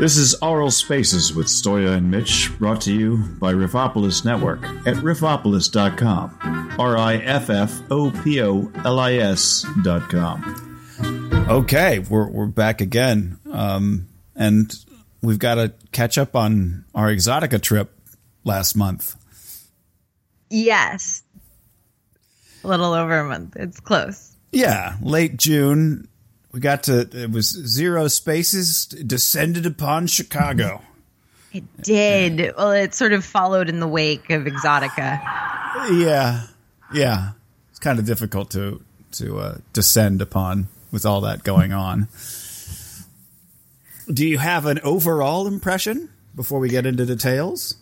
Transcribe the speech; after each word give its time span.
This 0.00 0.16
is 0.16 0.34
Zero 0.42 0.70
Spaces 0.70 1.34
with 1.34 1.48
Stoya 1.48 1.94
and 1.94 2.10
Mitch, 2.10 2.50
brought 2.58 2.80
to 2.80 2.90
you 2.90 3.18
by 3.38 3.52
Riffopolis 3.52 4.24
Network 4.24 4.64
at 4.86 4.94
riffopolis.com. 4.94 6.74
R 6.78 6.96
I 6.96 7.16
F 7.16 7.50
F 7.50 7.82
O 7.90 8.10
P 8.10 8.42
O 8.42 8.72
L 8.82 8.98
I 8.98 9.16
S.com. 9.16 10.80
Okay, 11.50 11.98
we're, 11.98 12.30
we're 12.30 12.46
back 12.46 12.80
again. 12.80 13.38
Um, 13.52 14.08
and 14.34 14.74
we've 15.20 15.38
got 15.38 15.56
to 15.56 15.74
catch 15.92 16.16
up 16.16 16.34
on 16.34 16.86
our 16.94 17.08
Exotica 17.08 17.60
trip 17.60 17.94
last 18.42 18.74
month. 18.74 19.16
Yes. 20.48 21.22
A 22.64 22.68
little 22.68 22.94
over 22.94 23.18
a 23.18 23.28
month. 23.28 23.54
It's 23.54 23.80
close. 23.80 24.34
Yeah, 24.50 24.96
late 25.02 25.36
June. 25.36 26.08
We 26.52 26.60
got 26.60 26.84
to, 26.84 27.08
it 27.12 27.30
was 27.30 27.48
zero 27.48 28.08
spaces, 28.08 28.86
descended 28.86 29.66
upon 29.66 30.08
Chicago. 30.08 30.82
It 31.52 31.64
did. 31.82 32.54
Well, 32.56 32.72
it 32.72 32.94
sort 32.94 33.12
of 33.12 33.24
followed 33.24 33.68
in 33.68 33.80
the 33.80 33.88
wake 33.88 34.30
of 34.30 34.44
Exotica. 34.44 35.20
Yeah, 35.90 36.46
yeah. 36.92 37.32
It's 37.70 37.78
kind 37.78 37.98
of 37.98 38.06
difficult 38.06 38.50
to, 38.52 38.82
to 39.12 39.38
uh, 39.38 39.58
descend 39.72 40.22
upon 40.22 40.68
with 40.90 41.06
all 41.06 41.20
that 41.22 41.44
going 41.44 41.72
on. 41.72 42.08
Do 44.12 44.26
you 44.26 44.38
have 44.38 44.66
an 44.66 44.80
overall 44.82 45.46
impression 45.46 46.10
before 46.34 46.58
we 46.58 46.68
get 46.68 46.84
into 46.84 47.06
details? 47.06 47.76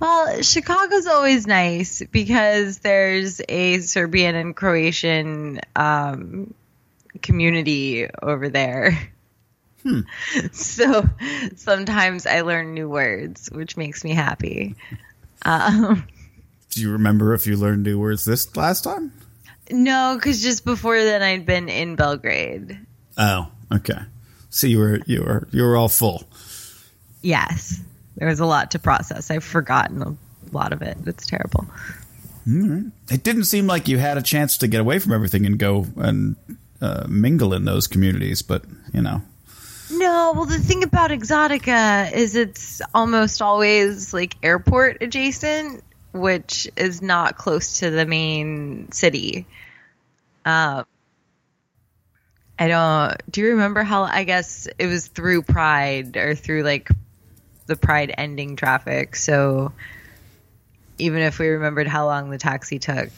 Well, 0.00 0.42
Chicago's 0.42 1.08
always 1.08 1.48
nice 1.48 2.02
because 2.12 2.78
there's 2.78 3.40
a 3.48 3.80
Serbian 3.80 4.36
and 4.36 4.54
Croatian 4.54 5.60
um, 5.74 6.54
community 7.18 8.08
over 8.22 8.48
there. 8.48 8.98
Hmm. 9.82 10.00
So 10.52 11.08
sometimes 11.56 12.26
I 12.26 12.40
learn 12.42 12.74
new 12.74 12.88
words, 12.88 13.48
which 13.52 13.76
makes 13.76 14.02
me 14.04 14.12
happy. 14.12 14.74
Um, 15.42 16.04
Do 16.70 16.80
you 16.80 16.90
remember 16.92 17.32
if 17.34 17.46
you 17.46 17.56
learned 17.56 17.84
new 17.84 17.98
words 17.98 18.24
this 18.24 18.56
last 18.56 18.82
time? 18.84 19.12
no, 19.70 20.14
because 20.18 20.42
just 20.42 20.64
before 20.64 20.96
then 20.96 21.22
I'd 21.22 21.46
been 21.46 21.68
in 21.68 21.94
Belgrade. 21.96 22.78
Oh, 23.16 23.48
okay. 23.72 23.98
So 24.50 24.66
you 24.66 24.78
were 24.78 25.00
you 25.06 25.22
were 25.22 25.46
you 25.52 25.62
were 25.62 25.76
all 25.76 25.88
full. 25.88 26.24
Yes, 27.22 27.80
there 28.16 28.28
was 28.28 28.40
a 28.40 28.46
lot 28.46 28.70
to 28.72 28.78
process. 28.78 29.30
I've 29.30 29.44
forgotten 29.44 30.02
a 30.02 30.16
lot 30.52 30.72
of 30.72 30.82
it. 30.82 30.96
It's 31.06 31.26
terrible. 31.26 31.66
It 32.46 33.22
didn't 33.22 33.44
seem 33.44 33.66
like 33.66 33.88
you 33.88 33.98
had 33.98 34.16
a 34.16 34.22
chance 34.22 34.56
to 34.58 34.68
get 34.68 34.80
away 34.80 34.98
from 35.00 35.12
everything 35.12 35.44
and 35.44 35.58
go 35.58 35.86
and 35.96 36.34
uh, 36.80 37.06
mingle 37.08 37.54
in 37.54 37.64
those 37.64 37.86
communities, 37.86 38.42
but 38.42 38.64
you 38.92 39.02
know. 39.02 39.22
No, 39.90 40.32
well, 40.36 40.44
the 40.44 40.58
thing 40.58 40.82
about 40.82 41.10
Exotica 41.10 42.12
is 42.12 42.36
it's 42.36 42.82
almost 42.94 43.40
always 43.40 44.12
like 44.12 44.36
airport 44.42 45.02
adjacent, 45.02 45.82
which 46.12 46.68
is 46.76 47.00
not 47.00 47.38
close 47.38 47.78
to 47.80 47.90
the 47.90 48.04
main 48.04 48.92
city. 48.92 49.46
Uh, 50.44 50.84
I 52.58 52.68
don't. 52.68 53.14
Do 53.30 53.40
you 53.40 53.50
remember 53.50 53.82
how? 53.82 54.02
I 54.02 54.24
guess 54.24 54.68
it 54.78 54.86
was 54.86 55.06
through 55.06 55.42
Pride 55.42 56.16
or 56.16 56.34
through 56.34 56.64
like 56.64 56.90
the 57.66 57.76
Pride 57.76 58.12
ending 58.18 58.56
traffic. 58.56 59.16
So 59.16 59.72
even 60.98 61.22
if 61.22 61.38
we 61.38 61.48
remembered 61.48 61.86
how 61.86 62.06
long 62.06 62.30
the 62.30 62.38
taxi 62.38 62.78
took, 62.78 63.10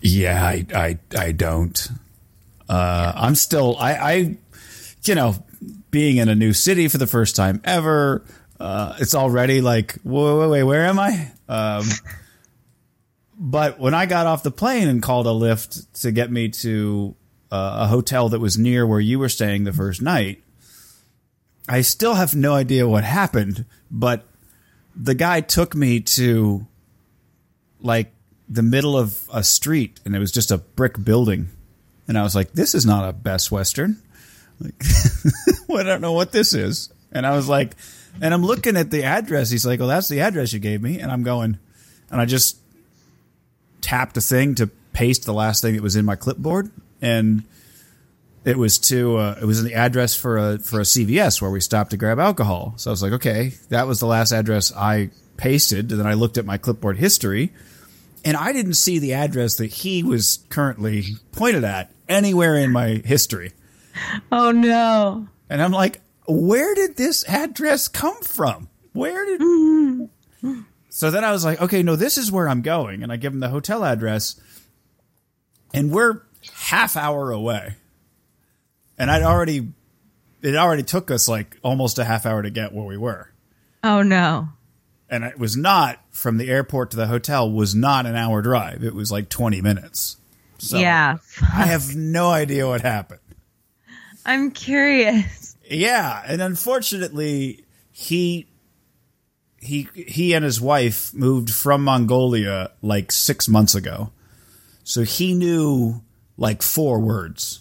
Yeah, 0.00 0.44
I 0.44 0.66
I, 0.74 0.98
I 1.18 1.32
don't. 1.32 1.88
Uh, 2.68 3.12
I'm 3.14 3.34
still 3.34 3.76
I, 3.78 3.92
I 3.94 4.36
you 5.04 5.14
know 5.14 5.34
being 5.90 6.16
in 6.16 6.28
a 6.28 6.34
new 6.34 6.52
city 6.52 6.88
for 6.88 6.98
the 6.98 7.06
first 7.06 7.36
time 7.36 7.60
ever. 7.64 8.24
Uh, 8.58 8.96
it's 8.98 9.14
already 9.14 9.60
like 9.60 9.96
wait 10.04 10.38
wait 10.38 10.48
wait 10.48 10.62
where 10.62 10.84
am 10.86 10.98
I? 10.98 11.30
Um, 11.48 11.84
but 13.38 13.78
when 13.78 13.94
I 13.94 14.06
got 14.06 14.26
off 14.26 14.42
the 14.42 14.50
plane 14.50 14.88
and 14.88 15.02
called 15.02 15.26
a 15.26 15.32
lift 15.32 15.92
to 16.02 16.10
get 16.10 16.30
me 16.30 16.48
to 16.48 17.14
uh, 17.50 17.78
a 17.82 17.86
hotel 17.86 18.30
that 18.30 18.40
was 18.40 18.58
near 18.58 18.86
where 18.86 19.00
you 19.00 19.18
were 19.18 19.28
staying 19.28 19.64
the 19.64 19.72
first 19.72 20.02
night, 20.02 20.42
I 21.68 21.82
still 21.82 22.14
have 22.14 22.34
no 22.34 22.54
idea 22.54 22.88
what 22.88 23.04
happened. 23.04 23.64
But 23.90 24.26
the 24.94 25.14
guy 25.14 25.40
took 25.40 25.74
me 25.74 26.00
to 26.00 26.66
like 27.80 28.12
the 28.48 28.62
middle 28.62 28.96
of 28.96 29.28
a 29.32 29.42
street 29.44 30.00
and 30.04 30.14
it 30.16 30.18
was 30.18 30.32
just 30.32 30.50
a 30.50 30.58
brick 30.58 31.02
building. 31.02 31.48
And 32.08 32.18
I 32.18 32.22
was 32.22 32.34
like, 32.34 32.52
this 32.52 32.74
is 32.74 32.86
not 32.86 33.08
a 33.08 33.12
Best 33.12 33.50
Western. 33.50 34.00
Like, 34.60 34.82
well, 35.68 35.80
I 35.80 35.82
don't 35.82 36.00
know 36.00 36.12
what 36.12 36.32
this 36.32 36.54
is. 36.54 36.92
And 37.12 37.26
I 37.26 37.34
was 37.34 37.48
like, 37.48 37.72
and 38.20 38.32
I'm 38.32 38.44
looking 38.44 38.76
at 38.76 38.90
the 38.90 39.04
address. 39.04 39.50
He's 39.50 39.66
like, 39.66 39.80
well, 39.80 39.88
that's 39.88 40.08
the 40.08 40.20
address 40.20 40.52
you 40.52 40.58
gave 40.58 40.80
me. 40.82 41.00
And 41.00 41.10
I'm 41.10 41.22
going, 41.22 41.58
and 42.10 42.20
I 42.20 42.24
just 42.24 42.58
tapped 43.80 44.16
a 44.16 44.20
thing 44.20 44.54
to 44.56 44.68
paste 44.92 45.26
the 45.26 45.34
last 45.34 45.62
thing 45.62 45.74
that 45.74 45.82
was 45.82 45.96
in 45.96 46.04
my 46.04 46.16
clipboard. 46.16 46.70
And 47.02 47.44
it 48.44 48.56
was 48.56 48.78
to, 48.78 49.16
uh, 49.16 49.38
it 49.40 49.44
was 49.44 49.62
the 49.62 49.74
address 49.74 50.14
for 50.14 50.38
a, 50.38 50.58
for 50.58 50.80
a 50.80 50.84
CVS 50.84 51.42
where 51.42 51.50
we 51.50 51.60
stopped 51.60 51.90
to 51.90 51.96
grab 51.96 52.18
alcohol. 52.18 52.74
So 52.76 52.90
I 52.90 52.92
was 52.92 53.02
like, 53.02 53.12
okay, 53.12 53.52
that 53.68 53.86
was 53.86 54.00
the 54.00 54.06
last 54.06 54.32
address 54.32 54.72
I 54.74 55.10
pasted. 55.36 55.90
And 55.90 56.00
then 56.00 56.06
I 56.06 56.14
looked 56.14 56.38
at 56.38 56.46
my 56.46 56.56
clipboard 56.56 56.96
history 56.96 57.52
and 58.26 58.36
I 58.36 58.52
didn't 58.52 58.74
see 58.74 58.98
the 58.98 59.14
address 59.14 59.54
that 59.54 59.72
he 59.72 60.02
was 60.02 60.44
currently 60.48 61.04
pointed 61.30 61.62
at 61.62 61.92
anywhere 62.08 62.56
in 62.56 62.72
my 62.72 63.00
history. 63.04 63.52
oh 64.32 64.50
no! 64.50 65.28
And 65.48 65.62
I'm 65.62 65.70
like, 65.70 66.00
where 66.26 66.74
did 66.74 66.96
this 66.96 67.26
address 67.28 67.86
come 67.86 68.20
from? 68.22 68.68
Where 68.92 69.24
did. 69.24 69.40
Mm-hmm. 69.40 70.60
so 70.88 71.12
then 71.12 71.22
I 71.22 71.30
was 71.30 71.44
like, 71.44 71.62
okay, 71.62 71.84
no, 71.84 71.94
this 71.94 72.18
is 72.18 72.32
where 72.32 72.48
I'm 72.48 72.62
going. 72.62 73.04
And 73.04 73.12
I 73.12 73.16
give 73.16 73.32
him 73.32 73.38
the 73.38 73.48
hotel 73.48 73.84
address, 73.84 74.40
and 75.72 75.92
we're 75.92 76.22
half 76.52 76.96
hour 76.96 77.30
away. 77.30 77.76
And 78.98 79.08
I'd 79.08 79.22
already. 79.22 79.68
It 80.42 80.56
already 80.56 80.82
took 80.82 81.10
us 81.10 81.28
like 81.28 81.56
almost 81.62 81.98
a 81.98 82.04
half 82.04 82.26
hour 82.26 82.42
to 82.42 82.50
get 82.50 82.72
where 82.72 82.84
we 82.84 82.96
were. 82.96 83.30
Oh 83.84 84.02
no! 84.02 84.48
And 85.08 85.22
it 85.22 85.38
was 85.38 85.56
not 85.56 86.00
from 86.10 86.36
the 86.36 86.50
airport 86.50 86.90
to 86.90 86.96
the 86.96 87.06
hotel 87.06 87.50
was 87.50 87.74
not 87.74 88.06
an 88.06 88.16
hour 88.16 88.42
drive. 88.42 88.82
It 88.82 88.94
was 88.94 89.12
like 89.12 89.28
20 89.28 89.60
minutes. 89.60 90.16
So 90.58 90.78
yeah, 90.78 91.18
I 91.40 91.66
have 91.66 91.94
no 91.94 92.28
idea 92.30 92.66
what 92.66 92.80
happened. 92.80 93.20
I'm 94.24 94.50
curious. 94.50 95.56
Yeah, 95.68 96.22
and 96.26 96.40
unfortunately, 96.40 97.64
he 97.92 98.46
he 99.58 99.88
he 99.94 100.32
and 100.32 100.44
his 100.44 100.60
wife 100.60 101.12
moved 101.12 101.50
from 101.50 101.84
Mongolia 101.84 102.72
like 102.82 103.12
six 103.12 103.48
months 103.48 103.74
ago, 103.74 104.10
so 104.84 105.02
he 105.02 105.34
knew 105.34 106.02
like 106.36 106.62
four 106.62 107.00
words. 107.00 107.60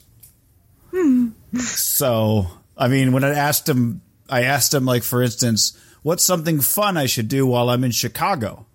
Hmm. 0.92 1.30
so 1.58 2.48
I 2.78 2.88
mean, 2.88 3.12
when 3.12 3.24
I 3.24 3.30
asked 3.30 3.68
him, 3.68 4.02
I 4.30 4.44
asked 4.44 4.74
him 4.74 4.86
like, 4.86 5.04
for 5.04 5.22
instance, 5.22 5.78
what's 6.06 6.24
something 6.24 6.62
fun 6.62 6.98
I 6.98 7.08
should 7.08 7.28
do 7.28 7.48
while 7.48 7.68
I'm 7.68 7.84
in 7.84 7.90
Chicago, 7.90 8.68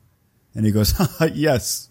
and 0.53 0.67
he 0.67 0.73
goes, 0.73 0.93
yes. 1.33 1.89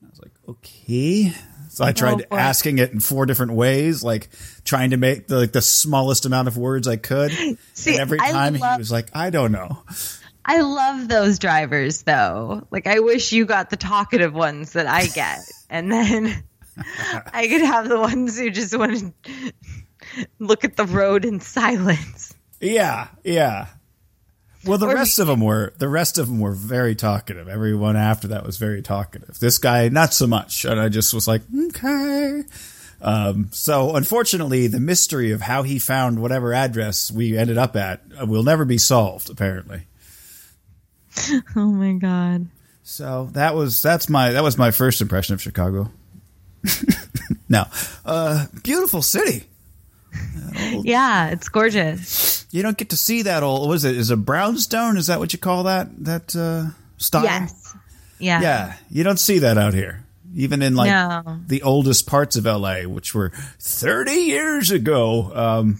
And 0.00 0.08
I 0.08 0.10
was 0.10 0.20
like, 0.20 0.32
okay. 0.48 1.34
So 1.68 1.84
I 1.84 1.92
tried 1.92 2.22
oh, 2.22 2.26
boy. 2.30 2.36
asking 2.36 2.78
it 2.78 2.90
in 2.90 2.98
four 2.98 3.26
different 3.26 3.52
ways, 3.52 4.02
like 4.02 4.30
trying 4.64 4.90
to 4.90 4.96
make 4.96 5.26
the, 5.26 5.40
like 5.40 5.52
the 5.52 5.60
smallest 5.60 6.24
amount 6.24 6.48
of 6.48 6.56
words 6.56 6.88
I 6.88 6.96
could. 6.96 7.30
See, 7.74 7.90
and 7.90 8.00
every 8.00 8.18
time 8.18 8.54
he 8.54 8.62
was 8.78 8.90
like, 8.90 9.10
I 9.14 9.28
don't 9.28 9.52
know. 9.52 9.82
I 10.46 10.62
love 10.62 11.08
those 11.08 11.38
drivers 11.38 12.02
though. 12.02 12.66
Like 12.70 12.86
I 12.86 13.00
wish 13.00 13.32
you 13.32 13.44
got 13.44 13.68
the 13.68 13.76
talkative 13.76 14.32
ones 14.32 14.72
that 14.72 14.86
I 14.86 15.06
get, 15.08 15.40
and 15.70 15.92
then 15.92 16.42
I 17.34 17.46
could 17.48 17.60
have 17.60 17.86
the 17.86 18.00
ones 18.00 18.38
who 18.38 18.48
just 18.48 18.76
want 18.76 19.14
to 19.24 19.52
look 20.38 20.64
at 20.64 20.74
the 20.74 20.86
road 20.86 21.26
in 21.26 21.38
silence. 21.40 22.34
Yeah, 22.60 23.08
yeah. 23.22 23.66
Well, 24.64 24.78
the 24.78 24.86
Or 24.88 24.94
rest 24.94 25.18
of 25.18 25.28
them 25.28 25.40
were 25.40 25.72
the 25.78 25.88
rest 25.88 26.18
of 26.18 26.26
them 26.26 26.40
were 26.40 26.52
very 26.52 26.94
talkative. 26.94 27.48
Everyone 27.48 27.96
after 27.96 28.28
that 28.28 28.44
was 28.44 28.56
very 28.56 28.82
talkative. 28.82 29.38
This 29.38 29.58
guy, 29.58 29.88
not 29.88 30.12
so 30.12 30.26
much. 30.26 30.64
And 30.64 30.80
I 30.80 30.88
just 30.88 31.14
was 31.14 31.28
like, 31.28 31.42
okay. 31.68 32.42
Um, 33.00 33.48
so 33.52 33.94
unfortunately, 33.94 34.66
the 34.66 34.80
mystery 34.80 35.30
of 35.30 35.42
how 35.42 35.62
he 35.62 35.78
found 35.78 36.20
whatever 36.20 36.52
address 36.52 37.10
we 37.12 37.38
ended 37.38 37.56
up 37.56 37.76
at 37.76 38.02
will 38.26 38.42
never 38.42 38.64
be 38.64 38.78
solved. 38.78 39.30
Apparently. 39.30 39.82
Oh 41.56 41.66
my 41.66 41.92
god! 41.94 42.46
So 42.84 43.28
that 43.32 43.54
was 43.54 43.82
that's 43.82 44.08
my 44.08 44.30
that 44.32 44.42
was 44.42 44.56
my 44.56 44.70
first 44.70 45.00
impression 45.00 45.34
of 45.34 45.42
Chicago. 45.42 45.90
now, 47.48 47.68
uh, 48.04 48.46
beautiful 48.62 49.02
city. 49.02 49.44
Yeah, 50.82 51.28
it's 51.28 51.48
gorgeous. 51.48 52.46
You 52.50 52.62
don't 52.62 52.76
get 52.76 52.90
to 52.90 52.96
see 52.96 53.22
that 53.22 53.42
old. 53.42 53.68
Was 53.68 53.84
it? 53.84 53.96
Is 53.96 54.10
it 54.10 54.16
brownstone? 54.16 54.96
Is 54.96 55.06
that 55.08 55.18
what 55.18 55.32
you 55.32 55.38
call 55.38 55.64
that? 55.64 55.88
That 56.04 56.34
uh, 56.34 56.70
style? 56.96 57.24
Yes. 57.24 57.76
Yeah. 58.18 58.40
Yeah, 58.40 58.76
you 58.90 59.04
don't 59.04 59.18
see 59.20 59.38
that 59.40 59.58
out 59.58 59.74
here. 59.74 60.04
Even 60.34 60.60
in 60.62 60.74
like 60.74 60.90
No. 60.90 61.38
the 61.46 61.62
oldest 61.62 62.06
parts 62.06 62.36
of 62.36 62.44
LA, 62.44 62.82
which 62.82 63.14
were 63.14 63.30
30 63.60 64.12
years 64.12 64.70
ago. 64.70 65.32
Um, 65.34 65.78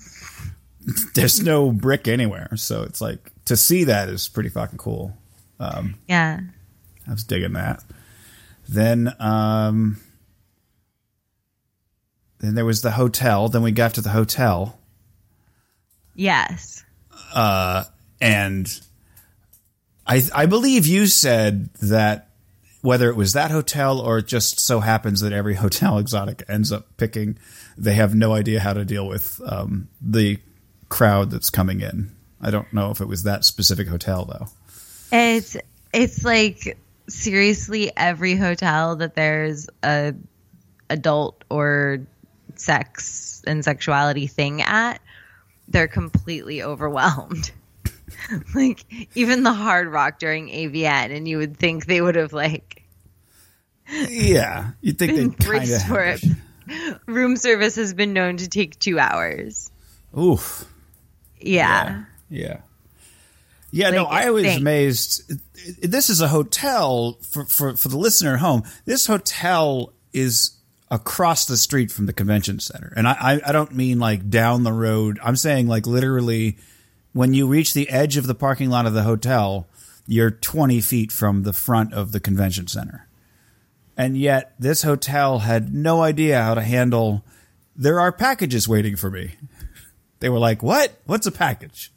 there's 1.14 1.42
no 1.42 1.70
brick 1.72 2.06
anywhere. 2.08 2.50
So 2.56 2.82
it's 2.82 3.00
like 3.00 3.30
to 3.46 3.56
see 3.56 3.84
that 3.84 4.08
is 4.08 4.28
pretty 4.28 4.48
fucking 4.50 4.78
cool. 4.78 5.16
Yeah. 6.08 6.40
I 7.06 7.10
was 7.10 7.24
digging 7.24 7.54
that. 7.54 7.82
Then, 8.68 9.14
um, 9.18 9.98
then 12.40 12.54
there 12.54 12.64
was 12.64 12.82
the 12.82 12.92
hotel. 12.92 13.48
Then 13.48 13.62
we 13.62 13.72
got 13.72 13.94
to 13.94 14.00
the 14.00 14.10
hotel, 14.10 14.78
Yes. 16.14 16.84
and 18.20 18.80
I 20.06 20.22
I 20.34 20.46
believe 20.46 20.86
you 20.86 21.06
said 21.06 21.72
that 21.82 22.28
whether 22.80 23.10
it 23.10 23.16
was 23.16 23.32
that 23.32 23.50
hotel 23.50 24.00
or 24.00 24.18
it 24.18 24.26
just 24.26 24.60
so 24.60 24.80
happens 24.80 25.20
that 25.20 25.32
every 25.32 25.54
hotel 25.64 25.98
exotic 25.98 26.42
ends 26.48 26.72
up 26.72 26.86
picking, 26.96 27.38
they 27.76 27.94
have 27.94 28.14
no 28.14 28.32
idea 28.32 28.60
how 28.60 28.72
to 28.72 28.84
deal 28.84 29.06
with 29.06 29.40
um, 29.44 29.88
the 30.00 30.38
crowd 30.88 31.30
that's 31.30 31.50
coming 31.50 31.80
in. 31.80 32.14
I 32.40 32.50
don't 32.50 32.72
know 32.72 32.90
if 32.90 33.00
it 33.00 33.08
was 33.08 33.24
that 33.24 33.44
specific 33.44 33.88
hotel 33.88 34.24
though. 34.24 34.46
It's 35.10 35.56
it's 35.92 36.24
like 36.24 36.78
seriously 37.08 37.90
every 37.96 38.36
hotel 38.36 38.96
that 38.96 39.14
there's 39.14 39.68
a 39.82 40.14
adult 40.90 41.42
or 41.50 42.00
sex 42.60 43.42
and 43.46 43.64
sexuality 43.64 44.26
thing 44.26 44.62
at, 44.62 45.00
they're 45.68 45.88
completely 45.88 46.62
overwhelmed. 46.62 47.50
like 48.54 48.84
even 49.14 49.42
the 49.42 49.52
hard 49.52 49.88
rock 49.88 50.18
during 50.18 50.48
AVN 50.48 51.14
and 51.14 51.28
you 51.28 51.38
would 51.38 51.56
think 51.56 51.86
they 51.86 52.00
would 52.00 52.16
have 52.16 52.32
like 52.32 52.82
Yeah, 53.88 54.70
you 54.80 54.92
think 54.92 55.12
they 55.12 55.18
kind 55.18 55.38
braced 55.38 55.86
for 55.86 56.02
it. 56.02 56.22
Room 57.06 57.36
service 57.36 57.76
has 57.76 57.94
been 57.94 58.12
known 58.12 58.38
to 58.38 58.48
take 58.48 58.78
two 58.78 58.98
hours. 58.98 59.70
Oof. 60.18 60.64
Yeah. 61.40 62.04
Yeah. 62.28 62.60
Yeah, 63.70 63.90
no, 63.90 64.04
Like, 64.04 64.24
I 64.24 64.30
was 64.30 64.56
amazed. 64.56 65.30
This 65.82 66.08
is 66.08 66.20
a 66.20 66.28
hotel 66.28 67.18
for, 67.22 67.44
for, 67.44 67.76
for 67.76 67.88
the 67.88 67.98
listener 67.98 68.34
at 68.34 68.40
home. 68.40 68.62
This 68.86 69.06
hotel 69.06 69.92
is 70.12 70.57
across 70.90 71.44
the 71.44 71.56
street 71.56 71.90
from 71.90 72.06
the 72.06 72.12
convention 72.12 72.60
center. 72.60 72.92
And 72.96 73.06
I, 73.06 73.12
I, 73.12 73.40
I 73.46 73.52
don't 73.52 73.74
mean 73.74 73.98
like 73.98 74.30
down 74.30 74.62
the 74.62 74.72
road. 74.72 75.18
I'm 75.22 75.36
saying 75.36 75.68
like 75.68 75.86
literally 75.86 76.58
when 77.12 77.34
you 77.34 77.46
reach 77.46 77.74
the 77.74 77.88
edge 77.90 78.16
of 78.16 78.26
the 78.26 78.34
parking 78.34 78.70
lot 78.70 78.86
of 78.86 78.94
the 78.94 79.02
hotel, 79.02 79.68
you're 80.06 80.30
20 80.30 80.80
feet 80.80 81.12
from 81.12 81.42
the 81.42 81.52
front 81.52 81.92
of 81.92 82.12
the 82.12 82.20
convention 82.20 82.66
center. 82.66 83.06
And 83.96 84.16
yet 84.16 84.54
this 84.58 84.82
hotel 84.82 85.40
had 85.40 85.74
no 85.74 86.02
idea 86.02 86.42
how 86.42 86.54
to 86.54 86.62
handle 86.62 87.24
there 87.78 88.00
are 88.00 88.10
packages 88.10 88.68
waiting 88.68 88.96
for 88.96 89.10
me. 89.10 89.36
They 90.18 90.28
were 90.28 90.40
like, 90.40 90.64
"What? 90.64 91.00
What's 91.06 91.28
a 91.28 91.30
package?" 91.30 91.92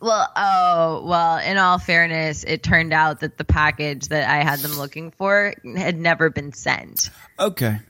Well, 0.00 0.30
oh, 0.34 1.02
well, 1.04 1.38
in 1.38 1.58
all 1.58 1.78
fairness, 1.78 2.44
it 2.44 2.62
turned 2.62 2.92
out 2.92 3.20
that 3.20 3.38
the 3.38 3.44
package 3.44 4.08
that 4.08 4.28
I 4.28 4.42
had 4.42 4.60
them 4.60 4.78
looking 4.78 5.10
for 5.10 5.54
had 5.76 5.98
never 5.98 6.30
been 6.30 6.52
sent. 6.52 7.10
Okay. 7.38 7.80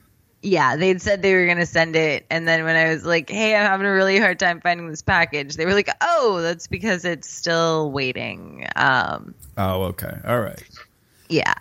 Yeah, 0.49 0.77
they'd 0.77 1.03
said 1.03 1.23
they 1.23 1.35
were 1.35 1.45
going 1.45 1.59
to 1.59 1.67
send 1.67 1.97
it. 1.97 2.25
And 2.31 2.47
then 2.47 2.63
when 2.63 2.77
I 2.77 2.91
was 2.95 3.05
like, 3.05 3.29
hey, 3.29 3.57
I'm 3.57 3.63
having 3.67 3.85
a 3.85 3.93
really 3.93 4.21
hard 4.21 4.39
time 4.39 4.61
finding 4.61 4.89
this 4.89 5.03
package, 5.03 5.57
they 5.57 5.67
were 5.67 5.75
like, 5.75 5.91
oh, 6.01 6.41
that's 6.41 6.69
because 6.69 7.05
it's 7.05 7.29
still 7.29 7.91
waiting. 7.91 8.65
Um, 8.77 9.35
Oh, 9.59 9.83
okay. 9.87 10.17
All 10.25 10.41
right. 10.41 10.63
yeah. 11.29 11.53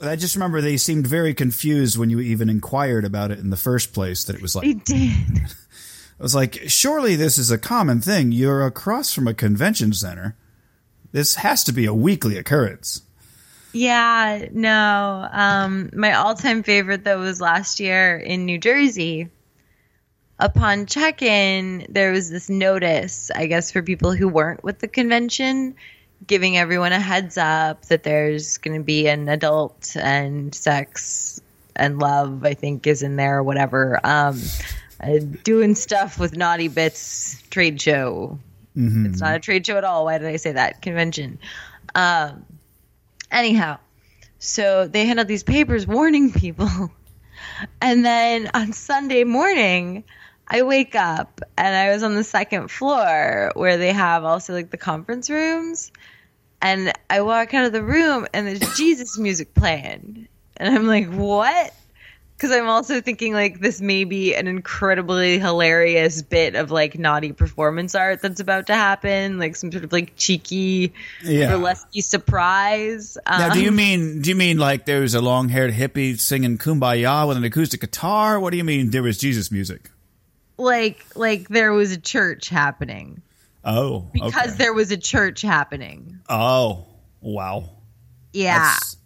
I 0.00 0.16
just 0.16 0.36
remember 0.36 0.62
they 0.62 0.78
seemed 0.78 1.06
very 1.06 1.34
confused 1.34 1.98
when 1.98 2.08
you 2.08 2.18
even 2.20 2.48
inquired 2.48 3.04
about 3.04 3.30
it 3.30 3.40
in 3.40 3.50
the 3.50 3.58
first 3.58 3.92
place. 3.92 4.24
That 4.24 4.36
it 4.36 4.42
was 4.42 4.56
like 4.56 4.64
They 4.64 4.72
did. 4.72 5.12
I 6.18 6.22
was 6.22 6.34
like, 6.34 6.60
surely 6.66 7.16
this 7.16 7.36
is 7.36 7.50
a 7.50 7.58
common 7.58 8.00
thing. 8.00 8.32
You're 8.32 8.64
across 8.64 9.12
from 9.14 9.28
a 9.28 9.34
convention 9.34 9.92
center. 9.92 10.34
This 11.12 11.34
has 11.34 11.62
to 11.64 11.72
be 11.72 11.84
a 11.84 11.92
weekly 11.92 12.38
occurrence. 12.38 13.02
Yeah, 13.72 14.46
no. 14.52 15.28
Um, 15.30 15.90
my 15.94 16.14
all 16.14 16.34
time 16.34 16.62
favorite, 16.62 17.04
though, 17.04 17.20
was 17.20 17.40
last 17.40 17.80
year 17.80 18.16
in 18.16 18.44
New 18.44 18.58
Jersey. 18.58 19.28
Upon 20.38 20.86
check 20.86 21.22
in, 21.22 21.86
there 21.88 22.12
was 22.12 22.30
this 22.30 22.48
notice, 22.48 23.30
I 23.34 23.46
guess, 23.46 23.70
for 23.70 23.82
people 23.82 24.12
who 24.12 24.26
weren't 24.26 24.64
with 24.64 24.78
the 24.78 24.88
convention, 24.88 25.74
giving 26.26 26.56
everyone 26.56 26.92
a 26.92 27.00
heads 27.00 27.36
up 27.36 27.84
that 27.86 28.02
there's 28.02 28.56
going 28.58 28.78
to 28.78 28.82
be 28.82 29.06
an 29.06 29.28
adult 29.28 29.94
and 29.96 30.54
sex 30.54 31.40
and 31.76 31.98
love, 31.98 32.44
I 32.44 32.54
think, 32.54 32.86
is 32.86 33.02
in 33.02 33.16
there 33.16 33.38
or 33.38 33.42
whatever. 33.42 34.00
Um, 34.02 34.40
uh, 35.02 35.18
doing 35.44 35.74
stuff 35.74 36.18
with 36.18 36.36
Naughty 36.36 36.68
Bits 36.68 37.42
trade 37.50 37.80
show. 37.80 38.38
It's 39.06 39.20
not 39.20 39.34
a 39.36 39.40
trade 39.40 39.66
show 39.66 39.76
at 39.76 39.84
all. 39.84 40.06
Why 40.06 40.18
did 40.18 40.28
I 40.28 40.36
say 40.36 40.52
that? 40.52 40.82
Convention. 40.82 41.38
Um, 41.94 42.44
anyhow, 43.30 43.78
so 44.38 44.86
they 44.86 45.06
hand 45.06 45.20
out 45.20 45.26
these 45.26 45.42
papers 45.42 45.86
warning 45.86 46.32
people. 46.32 46.68
And 47.80 48.04
then 48.04 48.50
on 48.54 48.72
Sunday 48.72 49.24
morning, 49.24 50.04
I 50.46 50.62
wake 50.62 50.94
up 50.94 51.40
and 51.56 51.74
I 51.74 51.92
was 51.92 52.02
on 52.02 52.14
the 52.14 52.24
second 52.24 52.70
floor 52.70 53.52
where 53.54 53.76
they 53.76 53.92
have 53.92 54.24
also 54.24 54.52
like 54.52 54.70
the 54.70 54.76
conference 54.76 55.30
rooms. 55.30 55.92
And 56.60 56.92
I 57.08 57.22
walk 57.22 57.54
out 57.54 57.66
of 57.66 57.72
the 57.72 57.82
room 57.82 58.26
and 58.34 58.46
there's 58.46 58.76
Jesus 58.76 59.18
music 59.18 59.54
playing. 59.54 60.28
And 60.56 60.74
I'm 60.74 60.86
like, 60.86 61.10
what? 61.10 61.72
Because 62.40 62.56
I'm 62.56 62.68
also 62.68 63.02
thinking 63.02 63.34
like 63.34 63.60
this 63.60 63.82
may 63.82 64.04
be 64.04 64.34
an 64.34 64.46
incredibly 64.48 65.38
hilarious 65.38 66.22
bit 66.22 66.54
of 66.54 66.70
like 66.70 66.98
naughty 66.98 67.32
performance 67.32 67.94
art 67.94 68.22
that's 68.22 68.40
about 68.40 68.68
to 68.68 68.74
happen, 68.74 69.38
like 69.38 69.56
some 69.56 69.70
sort 69.70 69.84
of 69.84 69.92
like 69.92 70.16
cheeky 70.16 70.94
Yeah. 71.22 71.50
burlesque 71.50 71.88
surprise. 72.00 73.18
Now, 73.28 73.52
do 73.52 73.58
Um, 73.58 73.64
you 73.66 73.70
mean 73.72 74.22
do 74.22 74.30
you 74.30 74.36
mean 74.36 74.56
like 74.56 74.86
there 74.86 75.00
was 75.02 75.14
a 75.14 75.20
long 75.20 75.50
haired 75.50 75.74
hippie 75.74 76.18
singing 76.18 76.56
"Kumbaya" 76.56 77.28
with 77.28 77.36
an 77.36 77.44
acoustic 77.44 77.82
guitar? 77.82 78.40
What 78.40 78.52
do 78.52 78.56
you 78.56 78.64
mean 78.64 78.88
there 78.90 79.02
was 79.02 79.18
Jesus 79.18 79.50
music? 79.50 79.90
like 80.56 81.04
like 81.16 81.48
there 81.48 81.72
was 81.74 81.92
a 81.92 81.98
church 82.00 82.48
happening 82.48 83.20
Oh, 83.64 84.08
because 84.14 84.34
okay. 84.34 84.50
there 84.56 84.72
was 84.72 84.90
a 84.90 84.96
church 84.96 85.42
happening. 85.42 86.20
Oh, 86.28 86.86
wow. 87.20 87.68
Yeah, 88.32 88.56
That's- 88.58 88.96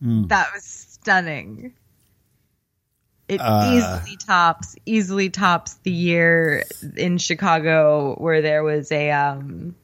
that 0.00 0.48
was 0.52 0.64
stunning. 0.64 1.74
It 3.30 3.40
Uh. 3.40 3.70
easily 4.02 4.16
tops 4.16 4.76
easily 4.86 5.30
tops 5.30 5.74
the 5.84 5.90
year 5.92 6.64
in 6.96 7.18
Chicago 7.18 8.14
where 8.18 8.42
there 8.42 8.62
was 8.64 8.90
a 8.90 9.10
um 9.12 9.74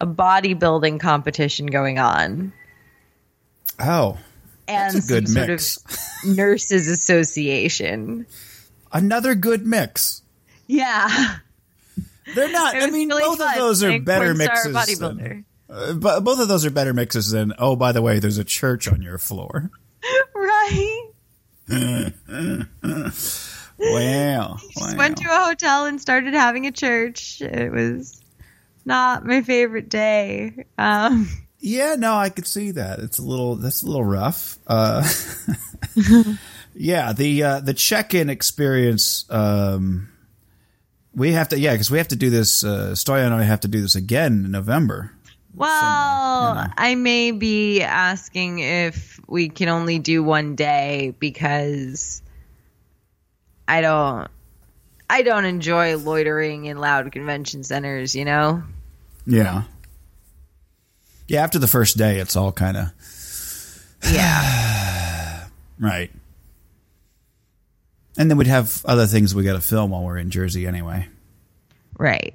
a 0.00 0.06
bodybuilding 0.06 1.00
competition 1.00 1.66
going 1.66 1.98
on 1.98 2.52
oh, 3.80 4.18
and 4.68 4.94
That's 4.94 5.06
a 5.06 5.08
good 5.08 5.28
some 5.28 5.34
sort 5.36 5.48
mix. 5.48 5.76
of 6.24 6.24
nurses 6.36 6.88
association. 6.88 8.26
another 8.92 9.34
good 9.34 9.66
mix. 9.66 10.22
Yeah, 10.66 11.36
They're 12.34 12.50
not. 12.52 12.76
I 12.76 12.90
mean, 12.90 13.08
really 13.08 13.22
both 13.22 13.38
fun. 13.38 13.48
of 13.54 13.58
those 13.58 13.82
are 13.82 13.98
better 14.00 14.34
mixes. 14.34 14.74
bodybuilder. 14.74 15.18
Than, 15.18 15.44
uh, 15.68 15.92
but 15.94 16.20
both 16.24 16.38
of 16.40 16.48
those 16.48 16.64
are 16.66 16.70
better 16.70 16.92
mixes 16.94 17.30
than. 17.30 17.52
Oh, 17.58 17.74
by 17.76 17.92
the 17.92 18.02
way, 18.02 18.18
there's 18.18 18.38
a 18.38 18.44
church 18.44 18.86
on 18.88 19.02
your 19.02 19.18
floor. 19.18 19.70
right. 20.34 21.01
Wow. 23.78 24.58
just 24.74 24.92
wow. 24.92 24.96
went 24.96 25.16
to 25.18 25.28
a 25.28 25.44
hotel 25.44 25.86
and 25.86 26.00
started 26.00 26.34
having 26.34 26.66
a 26.66 26.72
church. 26.72 27.40
It 27.40 27.72
was 27.72 28.20
not 28.84 29.26
my 29.26 29.42
favorite 29.42 29.88
day. 29.88 30.66
Um, 30.78 31.28
Yeah, 31.64 31.94
no, 31.96 32.14
I 32.14 32.28
could 32.28 32.46
see 32.46 32.72
that. 32.72 32.98
It's 32.98 33.18
a 33.18 33.22
little 33.22 33.54
that's 33.54 33.82
a 33.82 33.86
little 33.86 34.04
rough. 34.04 34.58
Uh, 34.66 35.08
yeah, 36.74 37.12
the 37.12 37.42
uh, 37.42 37.60
the 37.60 37.72
check 37.72 38.14
in 38.14 38.28
experience. 38.28 39.24
Um, 39.30 40.08
we 41.14 41.32
have 41.32 41.50
to, 41.50 41.58
yeah, 41.58 41.72
because 41.72 41.88
we 41.88 41.98
have 41.98 42.08
to 42.08 42.16
do 42.16 42.30
this. 42.30 42.64
Uh, 42.64 42.92
Stoya 42.94 43.26
and 43.26 43.34
I 43.34 43.44
have 43.44 43.60
to 43.60 43.68
do 43.68 43.80
this 43.80 43.94
again 43.94 44.44
in 44.44 44.50
November. 44.50 45.12
Well, 45.54 46.48
you 46.50 46.54
know. 46.62 46.72
I 46.76 46.94
may 46.94 47.30
be 47.30 47.82
asking 47.82 48.60
if 48.60 49.20
we 49.26 49.48
can 49.48 49.68
only 49.68 49.98
do 49.98 50.22
one 50.22 50.54
day 50.56 51.14
because 51.18 52.22
I 53.68 53.80
don't. 53.80 54.28
I 55.10 55.22
don't 55.22 55.44
enjoy 55.44 55.98
loitering 55.98 56.64
in 56.64 56.78
loud 56.78 57.12
convention 57.12 57.64
centers, 57.64 58.14
you 58.14 58.24
know? 58.24 58.62
Yeah, 59.26 59.64
yeah. 61.28 61.42
After 61.42 61.58
the 61.58 61.66
first 61.66 61.98
day, 61.98 62.18
it's 62.18 62.34
all 62.34 62.50
kind 62.50 62.78
of 62.78 62.92
Yeah. 64.10 65.48
right. 65.78 66.10
And 68.16 68.30
then 68.30 68.38
we'd 68.38 68.46
have 68.46 68.82
other 68.86 69.06
things 69.06 69.34
we 69.34 69.44
got 69.44 69.52
to 69.54 69.60
film 69.60 69.90
while 69.90 70.02
we're 70.02 70.16
in 70.18 70.30
Jersey 70.30 70.66
anyway. 70.66 71.08
right. 71.98 72.34